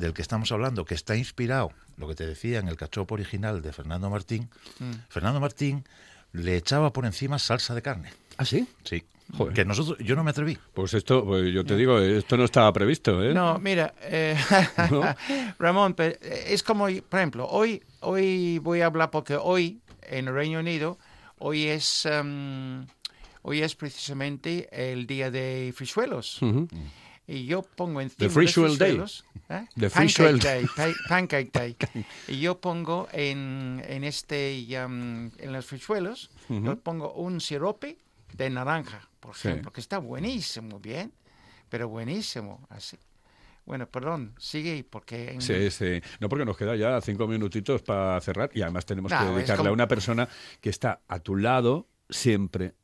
del 0.00 0.12
que 0.14 0.22
estamos 0.22 0.50
hablando, 0.52 0.84
que 0.84 0.94
está 0.94 1.14
inspirado, 1.16 1.70
lo 1.96 2.08
que 2.08 2.14
te 2.14 2.26
decía, 2.26 2.58
en 2.58 2.68
el 2.68 2.76
cachopo 2.76 3.14
original 3.14 3.62
de 3.62 3.72
Fernando 3.72 4.10
Martín, 4.10 4.48
Mm. 4.78 4.92
Fernando 5.08 5.38
Martín 5.40 5.84
le 6.32 6.56
echaba 6.56 6.92
por 6.92 7.04
encima 7.06 7.38
salsa 7.38 7.74
de 7.74 7.82
carne. 7.82 8.10
¿Ah, 8.38 8.44
sí? 8.44 8.66
Sí. 8.84 9.02
Joder. 9.36 9.54
Que 9.54 9.64
nosotros, 9.64 9.96
yo 10.00 10.16
no 10.16 10.24
me 10.24 10.30
atreví. 10.30 10.58
Pues 10.74 10.92
esto, 10.94 11.24
pues 11.24 11.52
yo 11.54 11.64
te 11.64 11.76
digo, 11.76 11.98
esto 12.00 12.36
no 12.36 12.44
estaba 12.44 12.72
previsto, 12.72 13.22
¿eh? 13.22 13.32
No, 13.32 13.58
mira, 13.60 13.94
eh, 14.02 14.36
¿No? 14.90 15.02
Ramón, 15.60 15.94
pe- 15.94 16.18
es 16.52 16.64
como, 16.64 16.86
por 17.08 17.20
ejemplo, 17.20 17.46
hoy, 17.46 17.80
hoy 18.00 18.58
voy 18.58 18.80
a 18.80 18.86
hablar 18.86 19.10
porque 19.10 19.36
hoy 19.36 19.80
en 20.02 20.26
el 20.26 20.34
Reino 20.34 20.58
Unido, 20.58 20.98
hoy 21.38 21.66
es, 21.66 22.06
em, 22.06 22.86
hoy 23.42 23.62
es 23.62 23.76
precisamente 23.76 24.68
el 24.72 25.06
día 25.06 25.30
de 25.30 25.72
frisuelos. 25.76 26.40
Y 27.26 27.46
yo 27.46 27.62
pongo 27.62 28.00
encima 28.00 28.26
de 28.26 28.30
Frisuel 28.30 28.76
Day. 28.76 28.96
frisuelos, 28.96 29.24
¿eh? 29.48 29.66
The 29.78 29.90
Pancake 29.90 29.90
Frisuel 29.90 30.38
Day, 30.40 30.66
pa- 30.76 30.94
Pancake 31.08 31.50
Day. 31.52 31.76
y 32.26 32.40
yo 32.40 32.60
pongo 32.60 33.08
en, 33.12 33.82
en 33.86 34.02
este, 34.04 34.52
em, 34.74 35.30
en 35.38 35.52
los 35.52 35.64
frisuelos, 35.66 36.30
yo 36.48 36.76
pongo 36.80 37.12
un 37.12 37.40
sirope 37.40 37.98
de 38.32 38.50
naranja, 38.50 39.08
por 39.20 39.36
Sí. 39.36 39.48
ejemplo, 39.48 39.72
que 39.72 39.80
está 39.80 39.98
buenísimo, 39.98 40.80
bien, 40.80 41.12
pero 41.68 41.88
buenísimo, 41.88 42.66
así. 42.68 42.96
Bueno, 43.64 43.86
perdón, 43.86 44.34
sigue 44.38 44.82
porque... 44.88 45.30
en- 45.32 45.40
Sí, 45.42 45.70
sí. 45.70 46.00
No, 46.18 46.28
porque 46.28 46.44
nos 46.44 46.56
queda 46.56 46.74
ya 46.74 47.00
cinco 47.00 47.28
minutitos 47.28 47.82
para 47.82 48.20
cerrar 48.20 48.50
y 48.54 48.62
además 48.62 48.84
tenemos 48.86 49.12
No, 49.12 49.18
que 49.20 49.24
dedicarle 49.26 49.56
como- 49.58 49.70
a 49.70 49.72
una 49.72 49.86
persona 49.86 50.28
que 50.60 50.70
está 50.70 51.00
a 51.06 51.20
tu 51.20 51.36
lado 51.36 51.86
siempre. 52.08 52.74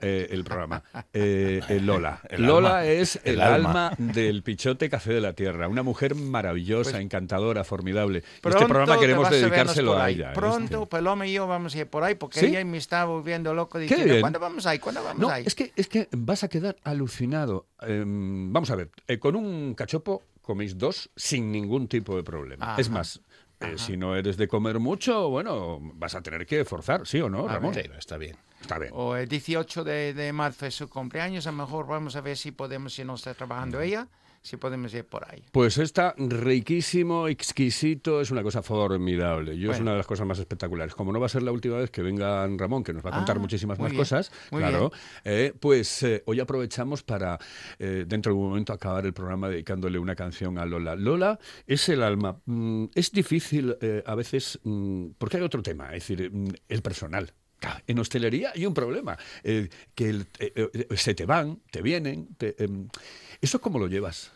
Eh, 0.00 0.28
el 0.30 0.44
programa. 0.44 0.82
Eh, 1.12 1.60
eh, 1.68 1.80
Lola. 1.80 2.20
El 2.30 2.42
Lola 2.44 2.78
alma. 2.80 2.84
es 2.86 3.20
el, 3.24 3.34
El 3.34 3.40
alma. 3.40 3.88
alma. 3.88 4.12
del 4.12 4.42
Pichote 4.42 4.88
Café 4.90 5.12
de 5.14 5.20
la 5.20 5.32
Tierra. 5.32 5.68
Una 5.68 5.82
mujer 5.82 6.14
maravillosa, 6.14 6.90
Pues- 6.92 7.02
encantadora, 7.02 7.64
formidable. 7.64 8.18
Este 8.42 8.66
programa 8.66 8.98
queremos 8.98 9.26
a 9.28 9.30
dedicárselo 9.30 9.92
por 9.92 10.00
a 10.00 10.04
ahí. 10.04 10.14
ella. 10.14 10.32
Pronto, 10.32 10.82
este. 10.82 10.86
Paloma 10.88 11.26
y 11.26 11.32
yo 11.32 11.46
vamos 11.46 11.74
a 11.74 11.78
ir 11.78 11.86
por 11.86 12.04
ahí 12.04 12.14
porque 12.14 12.40
¿Sí? 12.40 12.46
ella 12.46 12.64
me 12.64 12.76
está 12.78 13.04
volviendo 13.04 13.54
loco 13.54 13.78
Qué 13.78 13.82
diciendo, 13.84 14.04
bien. 14.06 14.20
¿cuándo 14.20 14.38
vamos 14.40 14.66
ahí? 14.66 14.78
¿Cuándo 14.78 15.02
vamos 15.02 15.18
No, 15.20 15.28
ahí? 15.30 15.44
es 15.46 15.54
que, 15.54 15.72
es 15.76 15.88
que 15.88 16.08
vas 16.16 16.44
a 16.44 16.48
quedar 16.48 16.76
alucinado. 16.84 17.66
Em, 17.82 18.52
vamos 18.52 18.70
a 18.70 18.76
ver, 18.76 18.90
eh, 19.06 19.18
con 19.18 19.36
un 19.36 19.74
cachopo 19.74 20.22
coméis 20.42 20.78
dos 20.78 21.10
sin 21.14 21.52
ningún 21.52 21.88
tipo 21.88 22.16
de 22.16 22.22
problema. 22.22 22.72
Ajá. 22.72 22.80
Es 22.80 22.88
más, 22.88 23.20
eh, 23.60 23.74
si 23.76 23.96
no 23.96 24.14
eres 24.16 24.36
de 24.36 24.48
comer 24.48 24.78
mucho, 24.78 25.28
bueno, 25.28 25.78
vas 25.94 26.14
a 26.14 26.22
tener 26.22 26.46
que 26.46 26.64
forzar, 26.64 27.06
¿sí 27.06 27.20
o 27.20 27.28
no, 27.28 27.48
A 27.48 27.54
Ramón? 27.54 27.74
Sí, 27.74 27.80
está 27.98 28.16
bien. 28.16 28.36
Está 28.60 28.78
bien. 28.78 28.92
O 28.94 29.16
el 29.16 29.28
18 29.28 29.84
de, 29.84 30.14
de 30.14 30.32
marzo 30.32 30.66
es 30.66 30.74
su 30.74 30.88
cumpleaños, 30.88 31.46
a 31.46 31.50
lo 31.52 31.58
mejor 31.58 31.86
vamos 31.86 32.16
a 32.16 32.20
ver 32.20 32.36
si 32.36 32.50
podemos, 32.52 32.94
si 32.94 33.04
no 33.04 33.14
está 33.14 33.34
trabajando 33.34 33.80
ella, 33.80 34.08
si 34.48 34.56
podemos 34.56 34.92
ir 34.94 35.04
por 35.04 35.30
ahí. 35.30 35.42
Pues 35.52 35.78
está 35.78 36.14
riquísimo, 36.16 37.28
exquisito, 37.28 38.20
es 38.20 38.30
una 38.30 38.42
cosa 38.42 38.62
formidable. 38.62 39.58
Yo 39.58 39.70
es 39.72 39.80
una 39.80 39.92
de 39.92 39.98
las 39.98 40.06
cosas 40.06 40.26
más 40.26 40.38
espectaculares. 40.38 40.94
Como 40.94 41.12
no 41.12 41.20
va 41.20 41.26
a 41.26 41.28
ser 41.28 41.42
la 41.42 41.52
última 41.52 41.76
vez 41.76 41.90
que 41.90 42.02
venga 42.02 42.46
Ramón, 42.56 42.82
que 42.82 42.92
nos 42.92 43.04
va 43.04 43.10
a 43.10 43.12
contar 43.14 43.36
Ah, 43.36 43.40
muchísimas 43.40 43.78
más 43.78 43.90
bien, 43.90 44.00
cosas, 44.00 44.32
claro, 44.50 44.90
eh, 45.24 45.52
pues 45.60 46.02
eh, 46.02 46.22
hoy 46.26 46.40
aprovechamos 46.40 47.02
para, 47.02 47.38
eh, 47.78 48.04
dentro 48.06 48.32
de 48.32 48.38
un 48.38 48.48
momento, 48.48 48.72
acabar 48.72 49.04
el 49.06 49.12
programa 49.12 49.48
dedicándole 49.48 49.98
una 49.98 50.14
canción 50.14 50.58
a 50.58 50.64
Lola. 50.64 50.96
Lola 50.96 51.38
es 51.66 51.88
el 51.90 52.02
alma. 52.02 52.40
Mm, 52.46 52.86
es 52.94 53.12
difícil 53.12 53.76
a 54.06 54.14
veces, 54.14 54.58
mm, 54.64 55.08
porque 55.18 55.36
hay 55.36 55.42
otro 55.42 55.62
tema, 55.62 55.86
es 55.94 56.06
decir, 56.08 56.30
mm, 56.32 56.48
el 56.68 56.82
personal. 56.82 57.32
Claro, 57.60 57.80
En 57.88 57.98
hostelería 57.98 58.52
hay 58.54 58.66
un 58.66 58.72
problema, 58.74 59.18
eh, 59.42 59.68
que 59.96 60.08
el- 60.10 60.26
eh, 60.38 60.52
eh, 60.72 60.96
se 60.96 61.14
te 61.14 61.26
van, 61.26 61.58
te 61.72 61.82
vienen. 61.82 62.28
te, 62.38 62.54
em, 62.62 62.88
¿Eso 63.40 63.60
cómo 63.60 63.78
lo 63.80 63.88
llevas? 63.88 64.30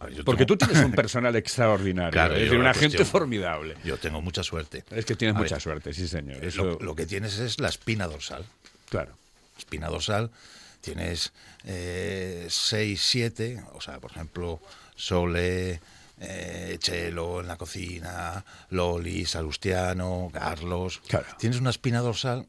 A 0.00 0.06
ver, 0.06 0.14
yo 0.14 0.24
Porque 0.24 0.44
tú 0.46 0.56
tienes 0.56 0.84
un 0.84 0.92
personal 1.02 1.34
extraordinario, 1.36 2.10
Claro, 2.12 2.34
es 2.34 2.42
decir, 2.42 2.58
una 2.58 2.74
gente 2.74 3.04
formidable. 3.04 3.76
Yo 3.84 3.96
tengo 3.98 4.20
mucha 4.20 4.42
suerte. 4.42 4.84
Es 4.90 5.04
que 5.04 5.14
tienes 5.16 5.36
A 5.36 5.38
mucha 5.40 5.54
ver, 5.56 5.62
suerte, 5.62 5.94
sí, 5.94 6.08
señor. 6.08 6.42
Eh, 6.44 6.48
Eso, 6.48 6.64
Lo, 6.64 6.78
lo 6.80 6.94
que 6.94 7.06
tienes 7.06 7.38
es 7.38 7.60
la 7.60 7.68
espina 7.68 8.06
dorsal. 8.06 8.44
claro. 8.88 9.16
Espina 9.56 9.86
dorsal, 9.88 10.32
tienes 10.80 11.32
6, 11.64 13.00
7, 13.00 13.62
o 13.72 13.80
sea, 13.80 14.00
por 14.00 14.10
ejemplo, 14.10 14.60
Sole, 14.96 15.80
eh, 16.20 16.76
Chelo 16.80 17.40
en 17.40 17.46
la 17.46 17.56
cocina, 17.56 18.44
Loli, 18.70 19.24
Salustiano, 19.26 20.30
Carlos. 20.32 21.00
Claro. 21.06 21.26
Tienes 21.38 21.60
una 21.60 21.70
espina 21.70 22.00
dorsal 22.00 22.46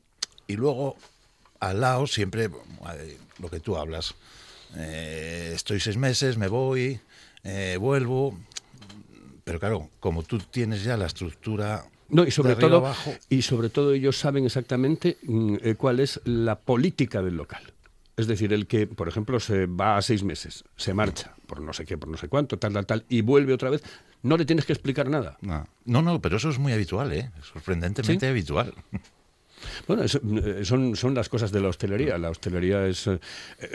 y 0.48 0.56
luego 0.56 0.98
al 1.60 1.80
lado 1.82 2.08
siempre 2.08 2.46
eh, 2.46 3.18
lo 3.40 3.50
que 3.50 3.60
tú 3.60 3.78
hablas. 3.78 4.16
Eh, 4.76 5.52
estoy 5.56 5.80
seis 5.80 5.98
meses, 5.98 6.38
me 6.38 6.48
voy, 6.48 7.00
eh, 7.46 7.78
vuelvo. 7.80 8.38
Pero 9.44 9.60
claro, 9.60 9.90
como 10.00 10.24
tú 10.24 10.40
tienes 10.40 10.84
ya 10.84 10.98
la 10.98 11.06
estructura 11.06 11.86
No, 12.10 12.26
y 12.26 12.32
sobre 12.32 12.56
todo, 12.56 12.78
abajo, 12.78 13.14
y 13.30 13.44
sobre 13.44 13.70
todo 13.70 13.94
ellos 13.94 14.18
saben 14.18 14.46
exactamente 14.46 15.18
mm, 15.24 15.56
eh, 15.62 15.76
cuál 15.76 16.00
es 16.00 16.20
la 16.26 16.60
política 16.60 17.22
del 17.22 17.38
local. 17.38 17.62
Es 18.18 18.28
decir, 18.28 18.54
el 18.54 18.66
que, 18.66 18.88
por 18.88 19.08
ejemplo, 19.08 19.40
se 19.40 19.66
va 19.66 19.98
a 19.98 20.02
seis 20.02 20.24
meses, 20.24 20.64
se 20.78 20.94
marcha 20.94 21.36
por 21.48 21.62
no 21.62 21.74
sé 21.74 21.86
qué, 21.86 21.98
por 21.98 22.10
no 22.10 22.18
sé 22.18 22.28
cuánto, 22.28 22.58
tal, 22.58 22.74
tal, 22.74 22.86
tal, 22.86 23.06
y 23.10 23.22
vuelve 23.22 23.54
otra 23.54 23.70
vez, 23.70 23.84
No 24.24 24.38
le 24.38 24.46
tienes 24.46 24.66
que 24.66 24.74
explicar 24.74 25.08
nada. 25.08 25.38
No, 25.42 25.68
no, 25.86 26.02
no, 26.02 26.20
pero 26.20 26.38
eso 26.38 26.50
es 26.50 26.58
muy 26.58 26.74
habitual, 26.74 27.14
¿eh? 27.14 27.30
Sorprendentemente 27.54 28.26
¿Sí? 28.26 28.30
habitual. 28.30 28.74
Bueno, 29.88 30.04
eh, 30.04 30.66
son, 30.66 30.96
son 30.96 31.14
las 31.14 31.30
cosas 31.30 31.52
de 31.52 31.62
la 31.62 31.70
hostelería. 31.70 32.18
La 32.18 32.30
hostelería 32.30 32.86
es... 32.88 33.08
eh, 33.08 33.20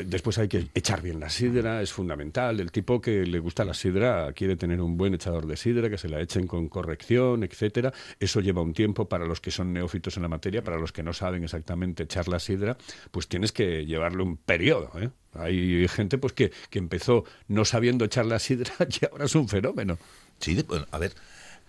después 0.04 0.38
hay 0.38 0.48
que 0.48 0.68
echar 0.74 1.02
bien 1.02 1.20
la 1.20 1.30
sidra, 1.30 1.82
es 1.82 1.92
fundamental. 1.92 2.60
El 2.60 2.70
tipo 2.72 3.00
que 3.00 3.24
le 3.26 3.38
gusta 3.38 3.64
la 3.64 3.74
sidra 3.74 4.32
quiere 4.32 4.56
tener 4.56 4.80
un 4.80 4.96
buen 4.96 5.14
echador 5.14 5.46
de 5.46 5.56
sidra, 5.56 5.90
que 5.90 5.98
se 5.98 6.08
la 6.08 6.20
echen 6.20 6.46
con 6.46 6.68
corrección, 6.68 7.44
etcétera. 7.44 7.92
Eso 8.18 8.40
lleva 8.40 8.62
un 8.62 8.74
tiempo 8.74 9.08
para 9.08 9.26
los 9.26 9.40
que 9.40 9.50
son 9.50 9.72
neófitos 9.72 10.16
en 10.16 10.22
la 10.22 10.28
materia, 10.28 10.62
para 10.62 10.78
los 10.78 10.92
que 10.92 11.02
no 11.02 11.12
saben 11.12 11.44
exactamente 11.44 12.04
echar 12.04 12.28
la 12.28 12.38
sidra, 12.38 12.76
pues 13.10 13.28
tienes 13.28 13.52
que 13.52 13.86
llevarle 13.86 14.22
un 14.22 14.36
periodo, 14.36 14.90
¿eh? 15.00 15.10
Hay 15.34 15.86
gente 15.88 16.18
pues 16.18 16.32
que, 16.32 16.50
que 16.70 16.78
empezó 16.80 17.24
no 17.46 17.64
sabiendo 17.64 18.04
echar 18.04 18.26
la 18.26 18.38
sidra 18.38 18.72
y 19.00 19.04
ahora 19.06 19.26
es 19.26 19.34
un 19.34 19.48
fenómeno. 19.48 19.98
Sí, 20.40 20.64
a 20.90 20.98
ver, 20.98 21.12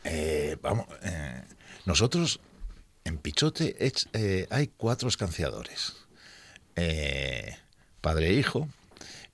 eh, 0.04 0.58
vamos, 0.62 0.88
eh, 1.04 1.44
nosotros 1.86 2.40
en 3.04 3.18
Pichote 3.18 3.76
eh, 4.14 4.48
hay 4.50 4.68
cuatro 4.68 5.10
escanciadores, 5.10 5.96
eh, 6.76 7.58
padre 8.02 8.30
e 8.30 8.34
hijo, 8.34 8.68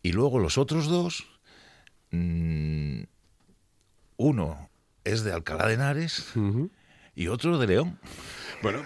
y 0.02 0.12
luego 0.12 0.40
los 0.40 0.58
otros 0.58 0.88
dos, 0.88 1.28
mm, 2.12 3.04
uno 4.18 4.70
es 5.04 5.24
de 5.24 5.34
Alcalá 5.34 5.68
de 5.68 5.74
Henares 5.76 6.34
y 7.16 7.28
otro 7.28 7.58
de 7.58 7.68
León. 7.68 8.00
Bueno, 8.62 8.80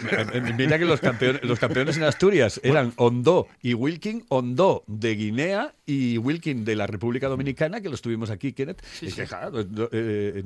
mira 0.58 0.78
que 0.78 0.86
los 0.86 1.00
campeones, 1.00 1.44
los 1.44 1.60
campeones 1.60 1.98
en 1.98 2.04
Asturias 2.04 2.60
eran 2.64 2.94
Ondó 2.98 3.48
y 3.62 3.74
Wilkin, 3.74 4.26
Ondó 4.30 4.84
de 4.88 5.16
Guinea 5.16 5.74
y 5.86 6.18
Wilkin 6.18 6.66
de 6.66 6.76
la 6.76 6.88
República 6.88 7.28
Dominicana, 7.28 7.82
que 7.82 7.90
los 7.90 8.02
tuvimos 8.02 8.30
aquí, 8.30 8.54
Kenneth. 8.54 8.84
Es 9.02 9.16
que, 9.16 9.26
claro, 9.26 9.64
no, 9.64 9.90
eh, 9.92 10.44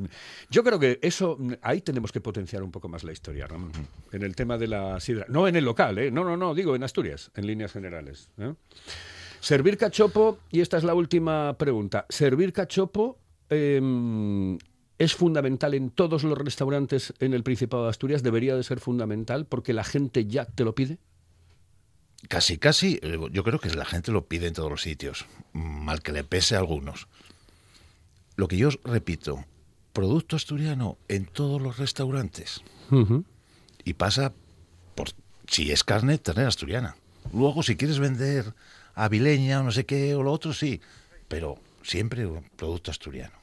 yo 0.50 0.64
creo 0.64 0.80
que 0.80 1.00
eso, 1.02 1.38
ahí 1.62 1.82
tenemos 1.82 2.12
que 2.12 2.22
potenciar 2.22 2.64
un 2.64 2.72
poco 2.72 2.88
más 2.88 3.04
la 3.04 3.12
historia, 3.12 3.48
Ramón, 3.48 3.72
en 4.12 4.24
el 4.24 4.36
tema 4.36 4.58
de 4.58 4.68
la 4.68 5.00
sidra. 5.00 5.26
No 5.30 5.48
en 5.48 5.56
el 5.56 5.66
local, 5.66 5.98
¿eh? 5.98 6.12
no, 6.12 6.24
no, 6.24 6.38
no, 6.38 6.54
digo 6.54 6.76
en 6.76 6.84
Asturias, 6.84 7.32
en 7.36 7.48
líneas 7.48 7.72
generales. 7.72 8.30
¿eh? 8.38 8.54
Servir 9.40 9.78
cachopo, 9.78 10.40
y 10.52 10.62
esta 10.62 10.78
es 10.78 10.84
la 10.84 10.94
última 10.94 11.58
pregunta, 11.58 12.06
¿servir 12.10 12.54
cachopo 12.54 13.20
em, 13.50 14.58
es 14.98 15.16
fundamental 15.16 15.74
en 15.74 15.90
todos 15.90 16.24
los 16.24 16.38
restaurantes 16.38 17.14
en 17.20 17.34
el 17.34 17.44
Principado 17.44 17.84
de 17.84 17.90
Asturias? 17.90 18.24
¿Debería 18.24 18.56
de 18.56 18.64
ser 18.64 18.80
fundamental 18.80 19.46
porque 19.46 19.74
la 19.74 19.84
gente 19.84 20.26
ya 20.26 20.46
te 20.46 20.64
lo 20.64 20.76
pide? 20.76 20.98
Casi, 22.28 22.58
casi, 22.58 23.00
eh, 23.02 23.20
yo 23.32 23.44
creo 23.44 23.60
que 23.60 23.70
la 23.70 23.86
gente 23.86 24.12
lo 24.12 24.26
pide 24.26 24.48
en 24.48 24.54
todos 24.54 24.70
los 24.70 24.82
sitios, 24.82 25.26
mal 25.54 26.02
que 26.02 26.12
le 26.12 26.24
pese 26.24 26.56
a 26.56 26.60
algunos. 26.60 27.08
Lo 28.36 28.48
que 28.48 28.58
yo 28.58 28.70
os 28.70 28.80
repito, 28.84 29.46
producto 29.94 30.36
asturiano 30.36 30.98
en 31.08 31.26
todos 31.26 31.62
los 31.62 31.78
restaurantes. 31.78 32.62
Y 33.84 33.94
pasa 33.94 34.34
por, 34.96 35.10
si 35.48 35.72
es 35.72 35.84
carne, 35.84 36.18
ternera 36.18 36.50
asturiana. 36.50 36.96
Luego, 37.34 37.64
si 37.64 37.76
quieres 37.76 38.00
vender 38.00 38.54
avileña 38.94 39.60
o 39.60 39.64
no 39.64 39.72
sé 39.72 39.86
qué 39.86 40.16
o 40.16 40.24
lo 40.24 40.32
otro, 40.32 40.54
sí, 40.54 40.82
pero 41.28 41.58
siempre 41.84 42.26
un 42.26 42.44
producto 42.56 42.92
asturiano. 42.92 43.34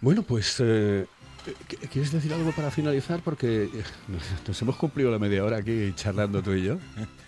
Bueno, 0.00 0.22
pues, 0.22 0.56
eh, 0.60 1.06
¿qu- 1.68 1.88
¿quieres 1.90 2.10
decir 2.12 2.32
algo 2.32 2.52
para 2.52 2.70
finalizar? 2.70 3.20
Porque 3.20 3.64
eh, 3.64 3.70
nos 4.46 4.62
hemos 4.62 4.76
cumplido 4.76 5.10
la 5.10 5.18
media 5.18 5.44
hora 5.44 5.58
aquí 5.58 5.92
charlando 5.94 6.42
tú 6.42 6.52
y 6.52 6.62
yo, 6.62 6.78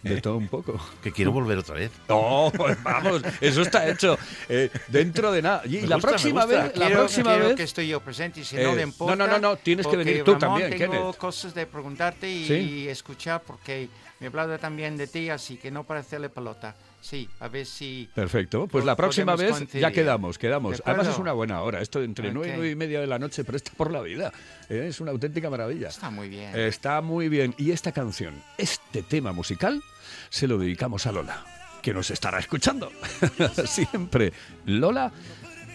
de 0.03 0.21
todo 0.23 0.37
un 0.39 0.49
poco. 0.49 0.81
Que 1.03 1.13
quiero 1.13 1.33
volver 1.33 1.59
otra 1.59 1.75
vez. 1.75 1.91
No, 2.09 2.51
pues 2.57 2.83
vamos, 2.83 3.23
eso 3.43 3.63
está 3.63 3.87
hecho. 3.89 4.19
Eh, 4.49 4.71
dentro 4.89 5.31
de 5.33 5.43
nada. 5.43 5.63
Y 5.67 5.83
Me 5.83 5.87
la 5.87 5.97
gusta, 5.97 6.09
próxima 6.09 6.47
vez, 6.47 6.59
la 6.77 6.87
Quiero- 6.87 7.01
próxima 7.01 7.31
quiero 7.33 7.49
vez. 7.49 7.57
que 7.57 7.63
estoy 7.65 7.89
yo 7.89 8.01
presente 8.01 8.41
y 8.41 8.45
si 8.45 8.57
Eh, 8.57 8.63
no 8.65 8.71
le 8.71 8.77
no, 8.77 8.89
importa. 8.89 9.17
no, 9.17 9.27
no, 9.27 9.39
no, 9.39 9.57
tienes 9.57 9.87
que 9.87 9.97
venir 9.97 10.25
tú 10.25 10.35
Ramón, 10.39 10.61
también, 10.61 10.79
tengo 10.79 10.93
Kenneth. 10.93 11.17
cosas 11.17 11.55
de 11.55 11.67
preguntarte 11.67 12.31
y, 12.31 12.47
Sí. 12.47 12.55
y 12.55 12.89
escuchar 12.89 13.43
porque 13.47 13.89
me 14.19 14.27
he 14.27 14.29
hablado 14.31 14.59
también 14.59 14.97
de 14.97 15.07
ti, 15.09 15.29
así 15.29 15.57
que 15.59 15.71
no 15.71 15.85
para 15.85 16.01
hacerle 16.01 16.31
pelota. 16.31 16.75
Sí, 17.03 17.29
a 17.41 17.49
ver 17.49 17.67
si... 17.67 18.09
Perfecto, 18.15 18.69
pues 18.69 18.85
la 18.85 18.95
próxima 18.95 19.35
vez 19.35 19.67
ya 19.73 19.91
quedamos, 19.91 20.39
quedamos. 20.39 20.77
¿De 20.79 20.85
Además 20.87 21.09
es 21.09 21.19
una 21.19 21.33
buena 21.33 21.61
hora, 21.61 21.81
esto 21.83 22.01
entre 22.01 22.33
nueve 22.33 22.49
y 22.49 22.51
Ok. 22.53 22.57
nueve 22.59 22.71
y 22.71 22.77
media 22.77 23.01
de 23.01 23.09
la 23.09 23.19
noche, 23.19 23.43
pero 23.43 23.57
está 23.57 23.73
por 23.73 23.91
la 23.91 24.01
vida. 24.01 24.33
Eh, 24.69 24.87
Es 24.89 25.01
una 25.01 25.11
auténtica 25.11 25.51
maravilla. 25.51 25.89
Está 25.89 26.11
muy 26.11 26.29
bien. 26.29 26.57
Está 26.57 27.01
muy 27.01 27.29
bien. 27.29 27.55
Y 27.59 27.73
esta 27.73 27.91
canción, 27.91 28.41
este 28.57 29.03
tema 29.03 29.33
musical, 29.33 29.83
se 30.31 30.47
lo 30.47 30.59
dedicamos 30.59 31.05
a 31.07 31.13
Lola, 31.13 31.45
que 31.83 31.93
nos 31.93 32.09
estará 32.13 32.39
escuchando. 32.39 32.93
Siempre. 33.67 34.33
Lola, 34.67 35.13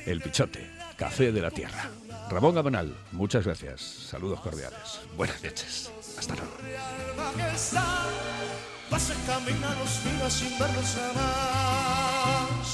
el 0.06 0.22
pichote, 0.22 0.72
café 0.96 1.34
de 1.34 1.42
la 1.42 1.52
tierra. 1.52 1.90
Ramón 2.30 2.56
Gamonal, 2.56 2.96
muchas 3.12 3.44
gracias. 3.44 3.82
Saludos 3.82 4.40
cordiales. 4.40 5.02
Buenas 5.18 5.44
noches. 5.44 5.92
Hasta 6.18 6.36
luego. 6.36 6.54
Vas 8.89 9.12
a 9.12 9.15
caminar 9.26 9.76
los 9.78 10.04
días 10.04 10.34
sin 10.34 10.58
verlos 10.58 10.95
jamás. 10.95 12.67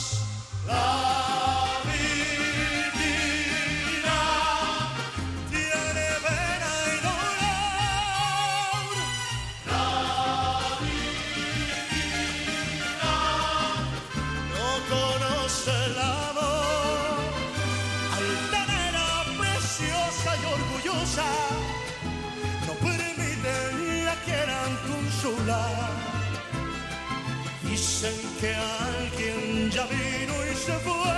Dicen 27.73 28.13
que 28.39 28.53
alguien 28.53 29.71
ya 29.71 29.87
vino 29.87 30.33
y 30.45 30.55
se 30.55 30.73
fue. 30.73 31.11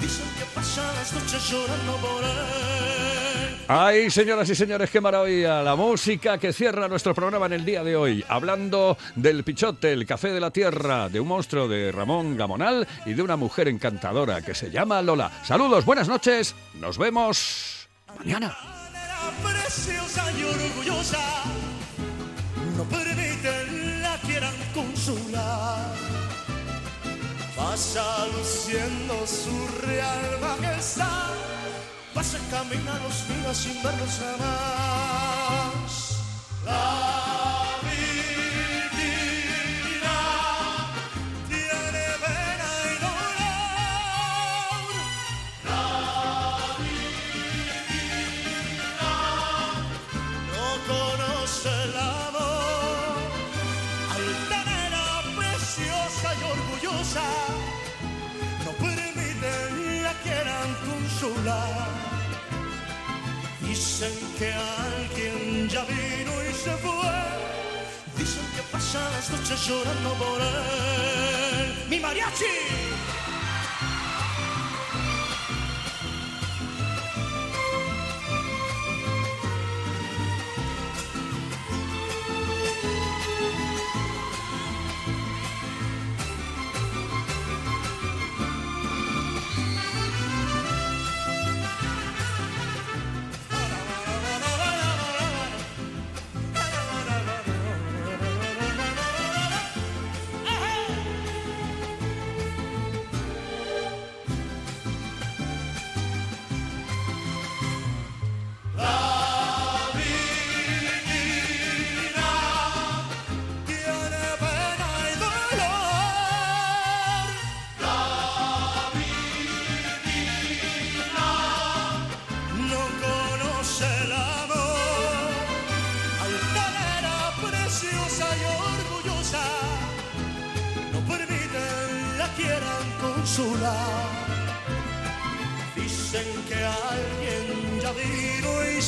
Dicen 0.00 0.26
que 0.36 0.44
pasan 0.52 0.92
las 0.96 1.12
noches 1.12 1.48
llorando 1.48 1.96
por 1.98 2.24
él. 2.24 3.56
Ay, 3.68 4.10
señoras 4.10 4.50
y 4.50 4.56
señores, 4.56 4.90
qué 4.90 5.00
maravilla. 5.00 5.62
La 5.62 5.76
música 5.76 6.38
que 6.38 6.52
cierra 6.52 6.88
nuestro 6.88 7.14
programa 7.14 7.46
en 7.46 7.52
el 7.52 7.64
día 7.64 7.84
de 7.84 7.94
hoy. 7.94 8.24
Hablando 8.28 8.98
del 9.14 9.44
pichote, 9.44 9.92
el 9.92 10.06
café 10.06 10.32
de 10.32 10.40
la 10.40 10.50
tierra, 10.50 11.08
de 11.08 11.20
un 11.20 11.28
monstruo 11.28 11.68
de 11.68 11.92
Ramón 11.92 12.36
Gamonal 12.36 12.88
y 13.06 13.12
de 13.12 13.22
una 13.22 13.36
mujer 13.36 13.68
encantadora 13.68 14.42
que 14.42 14.56
se 14.56 14.72
llama 14.72 15.02
Lola. 15.02 15.30
Saludos, 15.44 15.84
buenas 15.84 16.08
noches. 16.08 16.56
Nos 16.80 16.98
vemos 16.98 17.88
mañana. 18.18 18.56
Pasa 27.74 28.26
luciendo 28.26 29.26
su 29.26 29.66
real 29.84 30.38
majestad. 30.40 31.34
Pasa 32.14 32.38
camina 32.48 33.00
los 33.00 33.26
sin 33.56 33.82
verlos 33.82 34.20
jamás. 34.20 35.90
La 36.64 37.63
que 64.38 64.52
alguien 64.52 65.68
ya 65.68 65.84
vino 65.84 66.32
y 66.48 66.52
se 66.52 66.70
fue. 66.78 67.14
Dicen 68.16 68.44
que 68.54 68.62
las 68.72 69.30
noches 69.30 69.66
llorando 69.66 70.10
por 70.14 70.40
él. 70.40 71.88
¡Mi 71.88 72.00
mariachi! 72.00 72.83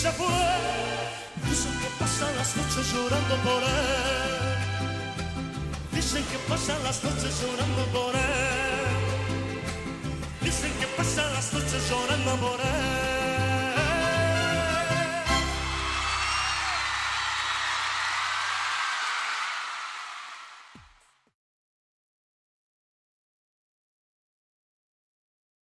Dicen 0.06 1.72
que 1.80 1.88
pasan 1.98 2.36
las 2.36 2.56
noches 2.56 2.92
llorando 2.92 3.34
por 3.42 3.62
él. 3.64 4.46
Dicen 5.92 6.24
que 6.24 6.38
pasan 6.48 6.80
las 6.84 7.02
noches 7.02 7.42
llorando 7.42 7.84
por 7.86 8.14
él. 8.14 8.55